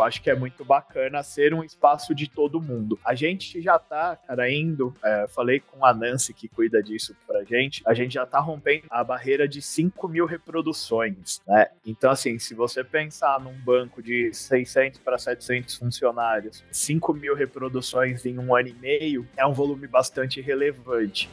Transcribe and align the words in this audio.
Eu 0.00 0.04
acho 0.04 0.22
que 0.22 0.30
é 0.30 0.34
muito 0.34 0.64
bacana 0.64 1.22
ser 1.22 1.52
um 1.52 1.62
espaço 1.62 2.14
de 2.14 2.26
todo 2.26 2.58
mundo. 2.58 2.98
A 3.04 3.14
gente 3.14 3.60
já 3.60 3.78
tá, 3.78 4.16
cara, 4.16 4.50
indo, 4.50 4.94
é, 5.04 5.26
falei 5.28 5.60
com 5.60 5.84
a 5.84 5.92
Nancy 5.92 6.32
que 6.32 6.48
cuida 6.48 6.82
disso 6.82 7.14
pra 7.26 7.44
gente, 7.44 7.82
a 7.84 7.92
gente 7.92 8.14
já 8.14 8.24
tá 8.24 8.40
rompendo 8.40 8.86
a 8.88 9.04
barreira 9.04 9.46
de 9.46 9.60
5 9.60 10.08
mil 10.08 10.24
reproduções, 10.24 11.42
né? 11.46 11.68
Então, 11.84 12.10
assim, 12.10 12.38
se 12.38 12.54
você 12.54 12.82
pensar 12.82 13.38
num 13.40 13.52
banco 13.52 14.02
de 14.02 14.32
600 14.32 15.00
para 15.00 15.18
700 15.18 15.76
funcionários, 15.76 16.64
5 16.70 17.12
mil 17.12 17.34
reproduções 17.34 18.24
em 18.24 18.38
um 18.38 18.56
ano 18.56 18.68
e 18.68 18.74
meio 18.74 19.28
é 19.36 19.44
um 19.44 19.52
volume 19.52 19.86
bastante 19.86 20.40
relevante. 20.40 21.28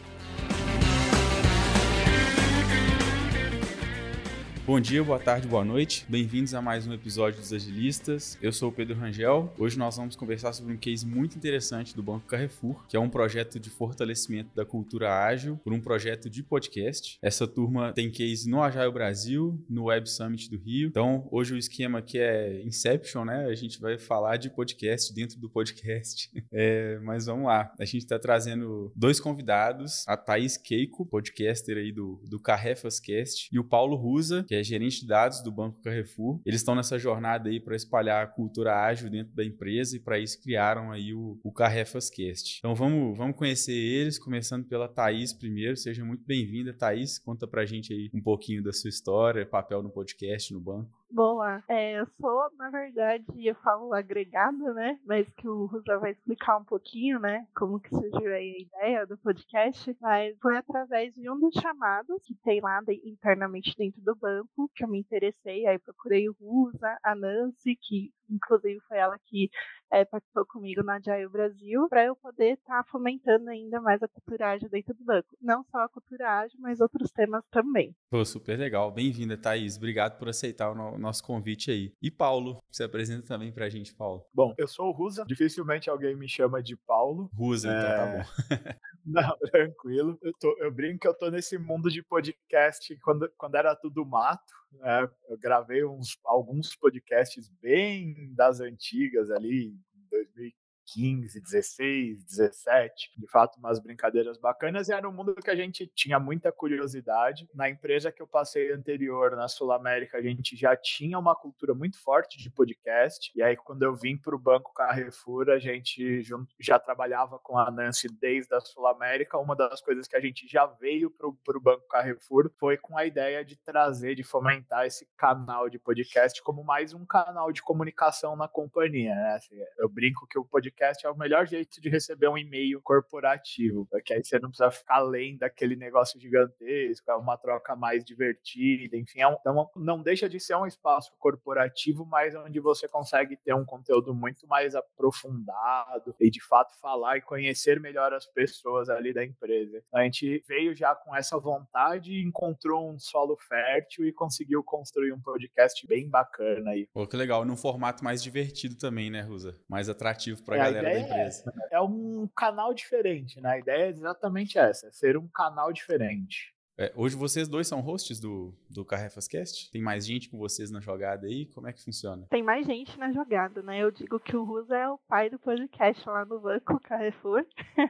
Bom 4.67 4.81
dia, 4.81 5.01
boa 5.01 5.17
tarde, 5.17 5.47
boa 5.47 5.63
noite. 5.63 6.05
Bem-vindos 6.09 6.53
a 6.53 6.61
mais 6.61 6.85
um 6.85 6.91
episódio 6.91 7.39
dos 7.39 7.53
Agilistas. 7.53 8.37
Eu 8.41 8.51
sou 8.51 8.67
o 8.67 8.71
Pedro 8.71 8.97
Rangel. 8.97 9.49
Hoje 9.57 9.79
nós 9.79 9.95
vamos 9.95 10.17
conversar 10.17 10.51
sobre 10.51 10.73
um 10.73 10.77
case 10.77 11.05
muito 11.05 11.37
interessante 11.37 11.95
do 11.95 12.03
Banco 12.03 12.27
Carrefour, 12.27 12.85
que 12.85 12.97
é 12.97 12.99
um 12.99 13.09
projeto 13.09 13.61
de 13.61 13.69
fortalecimento 13.69 14.53
da 14.53 14.65
cultura 14.65 15.23
ágil 15.23 15.57
por 15.63 15.71
um 15.71 15.79
projeto 15.79 16.29
de 16.29 16.43
podcast. 16.43 17.17
Essa 17.21 17.47
turma 17.47 17.93
tem 17.93 18.11
case 18.11 18.49
no 18.49 18.61
Agile 18.61 18.91
Brasil, 18.91 19.57
no 19.69 19.85
Web 19.85 20.09
Summit 20.09 20.49
do 20.49 20.57
Rio. 20.57 20.89
Então, 20.89 21.29
hoje 21.31 21.53
o 21.53 21.57
esquema 21.57 21.99
aqui 21.99 22.19
é 22.19 22.61
Inception, 22.63 23.23
né? 23.23 23.45
A 23.45 23.55
gente 23.55 23.79
vai 23.79 23.97
falar 23.97 24.35
de 24.35 24.49
podcast 24.49 25.13
dentro 25.13 25.39
do 25.39 25.49
podcast. 25.49 26.29
É, 26.59 26.97
mas 27.03 27.27
vamos 27.27 27.45
lá. 27.45 27.71
A 27.79 27.85
gente 27.85 27.99
está 28.03 28.17
trazendo 28.17 28.91
dois 28.95 29.19
convidados, 29.19 30.03
a 30.07 30.17
Thaís 30.17 30.57
Keiko, 30.57 31.05
podcaster 31.05 31.77
aí 31.77 31.91
do, 31.91 32.19
do 32.25 32.39
Carrefascast, 32.39 33.49
e 33.51 33.59
o 33.59 33.63
Paulo 33.63 33.95
Rusa, 33.95 34.43
que 34.47 34.55
é 34.55 34.56
gerente 34.63 35.01
de 35.01 35.07
dados 35.07 35.41
do 35.41 35.51
Banco 35.51 35.81
Carrefour. 35.81 36.39
Eles 36.45 36.61
estão 36.61 36.75
nessa 36.75 36.97
jornada 36.97 37.49
aí 37.49 37.59
para 37.59 37.75
espalhar 37.75 38.23
a 38.23 38.27
cultura 38.27 38.75
ágil 38.75 39.09
dentro 39.09 39.33
da 39.33 39.43
empresa 39.43 39.95
e 39.95 39.99
para 39.99 40.19
isso 40.19 40.41
criaram 40.41 40.91
aí 40.91 41.13
o, 41.13 41.39
o 41.43 41.51
Carrefascast. 41.51 42.59
Então 42.59 42.75
vamos, 42.75 43.17
vamos 43.17 43.35
conhecer 43.35 43.73
eles, 43.73 44.19
começando 44.19 44.65
pela 44.65 44.87
Thaís 44.87 45.33
primeiro. 45.33 45.75
Seja 45.75 46.03
muito 46.03 46.23
bem-vinda, 46.25 46.73
Thaís. 46.73 47.19
Conta 47.19 47.47
pra 47.47 47.65
gente 47.65 47.93
aí 47.93 48.09
um 48.13 48.21
pouquinho 48.21 48.63
da 48.63 48.73
sua 48.73 48.89
história, 48.89 49.45
papel 49.45 49.81
no 49.81 49.89
podcast, 49.89 50.53
no 50.53 50.59
banco. 50.59 50.97
Boa. 51.09 51.63
É, 51.69 51.99
eu 51.99 52.05
sou, 52.19 52.49
na 52.57 52.69
verdade, 52.69 53.25
eu 53.37 53.55
falo 53.55 53.93
agregada, 53.93 54.73
né? 54.73 54.99
Mas 55.05 55.27
que 55.37 55.47
o 55.47 55.65
Rosa 55.65 55.97
vai 55.99 56.11
explicar 56.11 56.57
um 56.57 56.65
pouquinho, 56.65 57.17
né? 57.19 57.47
Como 57.55 57.79
que 57.79 57.89
surgiu 57.89 58.33
aí 58.33 58.55
a 58.57 58.61
ideia 58.61 59.05
do 59.07 59.17
podcast. 59.17 59.95
Mas 60.01 60.37
foi 60.41 60.57
através 60.57 61.13
de 61.15 61.29
um 61.29 61.39
dos 61.39 61.53
chamados 61.61 62.21
que 62.25 62.35
tem 62.43 62.59
lá 62.61 62.81
internamente 63.05 63.73
dentro 63.77 64.01
do 64.01 64.15
banco 64.15 64.69
que 64.75 64.83
eu 64.83 64.87
me 64.89 64.99
interessei. 64.99 65.65
Aí 65.65 65.79
procurei 65.79 66.27
o 66.29 66.35
Rosa, 66.39 66.97
a 67.03 67.15
Nancy, 67.15 67.77
que 67.81 68.11
inclusive 68.29 68.79
foi 68.87 68.97
ela 68.97 69.17
que 69.25 69.49
é, 69.91 70.03
participou 70.03 70.45
comigo 70.45 70.83
na 70.83 70.95
Agile 70.95 71.29
Brasil, 71.29 71.87
para 71.89 72.05
eu 72.05 72.15
poder 72.15 72.53
estar 72.53 72.83
tá 72.83 72.89
fomentando 72.89 73.49
ainda 73.49 73.79
mais 73.79 74.01
a 74.03 74.07
cultura 74.07 74.51
ágil 74.51 74.69
dentro 74.69 74.93
do 74.93 75.03
banco. 75.03 75.37
Não 75.41 75.63
só 75.71 75.79
a 75.79 75.89
cultura 75.89 76.39
ágil, 76.39 76.59
mas 76.59 76.81
outros 76.81 77.11
temas 77.11 77.43
também. 77.49 77.95
Pô, 78.09 78.23
super 78.25 78.57
legal. 78.57 78.91
Bem-vinda, 78.91 79.37
Thaís. 79.37 79.77
Obrigado 79.77 80.17
por 80.17 80.29
aceitar 80.29 80.71
o 80.71 80.97
nosso 80.97 81.23
convite 81.23 81.71
aí. 81.71 81.93
E 82.01 82.11
Paulo, 82.11 82.61
se 82.69 82.83
apresenta 82.83 83.27
também 83.27 83.51
pra 83.51 83.69
gente, 83.69 83.95
Paulo. 83.95 84.25
Bom, 84.33 84.53
eu 84.57 84.67
sou 84.67 84.87
o 84.87 84.91
Rusa. 84.91 85.25
Dificilmente 85.25 85.89
alguém 85.89 86.15
me 86.15 86.27
chama 86.27 86.61
de 86.61 86.75
Paulo. 86.75 87.29
Rusa, 87.33 87.69
então 87.69 87.81
tá 87.81 88.55
é... 88.55 88.57
tá 88.57 88.73
bom. 88.73 88.87
Não, 89.07 89.37
tranquilo. 89.49 90.19
Eu, 90.21 90.33
tô, 90.37 90.57
eu 90.59 90.69
brinco 90.69 90.99
que 90.99 91.07
eu 91.07 91.13
tô 91.13 91.29
nesse 91.29 91.57
mundo 91.57 91.89
de 91.89 92.03
podcast 92.03 92.93
quando, 92.97 93.31
quando 93.37 93.55
era 93.55 93.73
tudo 93.73 94.05
mato. 94.05 94.53
Né? 94.79 95.09
Eu 95.29 95.37
gravei 95.37 95.83
uns, 95.83 96.17
alguns 96.23 96.75
podcasts 96.75 97.49
bem 97.61 98.33
das 98.33 98.59
antigas 98.59 99.29
ali, 99.31 99.67
em 99.95 100.07
2015. 100.09 100.66
15, 100.87 101.41
16, 101.41 102.23
17. 102.23 103.11
De 103.17 103.27
fato, 103.27 103.57
umas 103.59 103.79
brincadeiras 103.79 104.37
bacanas. 104.37 104.87
E 104.87 104.93
era 104.93 105.07
um 105.07 105.11
mundo 105.11 105.35
que 105.35 105.49
a 105.49 105.55
gente 105.55 105.85
tinha 105.87 106.19
muita 106.19 106.51
curiosidade. 106.51 107.47
Na 107.53 107.69
empresa 107.69 108.11
que 108.11 108.21
eu 108.21 108.27
passei 108.27 108.71
anterior, 108.71 109.35
na 109.35 109.47
Sul 109.47 109.71
América, 109.71 110.17
a 110.17 110.21
gente 110.21 110.55
já 110.55 110.75
tinha 110.75 111.19
uma 111.19 111.35
cultura 111.35 111.73
muito 111.73 111.99
forte 112.01 112.37
de 112.37 112.49
podcast. 112.49 113.31
E 113.35 113.43
aí, 113.43 113.57
quando 113.57 113.83
eu 113.83 113.93
vim 113.93 114.17
para 114.17 114.35
o 114.35 114.39
Banco 114.39 114.73
Carrefour, 114.73 115.49
a 115.49 115.59
gente 115.59 116.23
já 116.59 116.79
trabalhava 116.79 117.37
com 117.39 117.57
a 117.57 117.69
Nancy 117.69 118.07
desde 118.07 118.55
a 118.55 118.61
Sul 118.61 118.87
América. 118.87 119.37
Uma 119.37 119.55
das 119.55 119.81
coisas 119.81 120.07
que 120.07 120.15
a 120.15 120.21
gente 120.21 120.47
já 120.47 120.65
veio 120.65 121.11
para 121.11 121.27
o 121.27 121.61
Banco 121.61 121.87
Carrefour 121.87 122.49
foi 122.57 122.77
com 122.77 122.97
a 122.97 123.05
ideia 123.05 123.43
de 123.43 123.57
trazer, 123.57 124.15
de 124.15 124.23
fomentar 124.23 124.85
esse 124.85 125.05
canal 125.17 125.69
de 125.69 125.77
podcast 125.77 126.41
como 126.41 126.63
mais 126.63 126.93
um 126.93 127.05
canal 127.05 127.51
de 127.51 127.61
comunicação 127.61 128.35
na 128.35 128.47
companhia. 128.47 129.13
Né? 129.13 129.33
Assim, 129.35 129.55
eu 129.77 129.89
brinco 129.89 130.25
que 130.27 130.39
o 130.39 130.45
podcast 130.45 130.76
podcast 130.77 131.05
é 131.05 131.09
o 131.09 131.17
melhor 131.17 131.47
jeito 131.47 131.81
de 131.81 131.89
receber 131.89 132.27
um 132.27 132.37
e-mail 132.37 132.79
corporativo, 132.81 133.87
porque 133.89 134.13
aí 134.13 134.23
você 134.23 134.39
não 134.39 134.49
precisa 134.49 134.69
ficar 134.69 134.97
além 134.97 135.35
daquele 135.35 135.75
negócio 135.75 136.19
gigantesco, 136.19 137.09
é 137.09 137.15
uma 137.15 137.35
troca 137.37 137.75
mais 137.75 138.05
divertida, 138.05 138.95
enfim, 138.95 139.21
é 139.21 139.27
um, 139.27 139.35
então 139.39 139.69
não 139.75 140.01
deixa 140.01 140.29
de 140.29 140.39
ser 140.39 140.55
um 140.55 140.65
espaço 140.65 141.11
corporativo, 141.17 142.05
mas 142.05 142.35
onde 142.35 142.59
você 142.59 142.87
consegue 142.87 143.35
ter 143.37 143.55
um 143.55 143.65
conteúdo 143.65 144.13
muito 144.13 144.47
mais 144.47 144.75
aprofundado 144.75 146.15
e 146.19 146.29
de 146.29 146.43
fato 146.43 146.79
falar 146.79 147.17
e 147.17 147.21
conhecer 147.21 147.79
melhor 147.79 148.13
as 148.13 148.25
pessoas 148.27 148.89
ali 148.89 149.13
da 149.13 149.25
empresa. 149.25 149.81
A 149.93 150.03
gente 150.03 150.43
veio 150.47 150.75
já 150.75 150.93
com 150.93 151.15
essa 151.15 151.39
vontade, 151.39 152.21
encontrou 152.21 152.91
um 152.91 152.99
solo 152.99 153.35
fértil 153.37 154.05
e 154.05 154.13
conseguiu 154.13 154.63
construir 154.63 155.11
um 155.11 155.19
podcast 155.19 155.85
bem 155.87 156.07
bacana 156.07 156.71
aí. 156.71 156.87
Pô, 156.93 157.07
que 157.07 157.17
legal, 157.17 157.43
num 157.43 157.57
formato 157.57 158.03
mais 158.03 158.21
divertido 158.21 158.75
também, 158.75 159.09
né, 159.09 159.21
Rusa? 159.21 159.59
Mais 159.67 159.89
atrativo 159.89 160.43
para 160.43 160.57
é, 160.57 160.66
galera 160.71 160.93
da 160.93 160.99
empresa. 160.99 161.53
É, 161.71 161.75
é, 161.75 161.81
um 161.81 162.27
canal 162.35 162.73
diferente, 162.73 163.39
né? 163.41 163.51
A 163.51 163.59
ideia 163.59 163.85
é 163.85 163.89
exatamente 163.89 164.57
essa, 164.57 164.87
é 164.87 164.91
ser 164.91 165.17
um 165.17 165.27
canal 165.27 165.71
diferente. 165.73 166.53
É, 166.79 166.93
hoje 166.95 167.15
vocês 167.15 167.47
dois 167.47 167.67
são 167.67 167.81
hosts 167.81 168.19
do, 168.19 168.53
do 168.69 168.85
Carrefascast? 168.85 169.71
Tem 169.71 169.81
mais 169.81 170.05
gente 170.05 170.29
com 170.29 170.37
vocês 170.37 170.69
na 170.69 170.79
jogada 170.79 171.25
aí? 171.25 171.47
Como 171.47 171.67
é 171.67 171.73
que 171.73 171.83
funciona? 171.83 172.27
Tem 172.29 172.43
mais 172.43 172.67
gente 172.67 172.99
na 172.99 173.11
jogada, 173.11 173.63
né? 173.63 173.81
Eu 173.81 173.89
digo 173.89 174.19
que 174.19 174.37
o 174.37 174.43
Rusa 174.43 174.77
é 174.77 174.87
o 174.87 174.99
pai 175.07 175.27
do 175.27 175.39
podcast 175.39 176.07
lá 176.07 176.23
no 176.23 176.39
banco 176.39 176.79
Carrefour. 176.81 177.43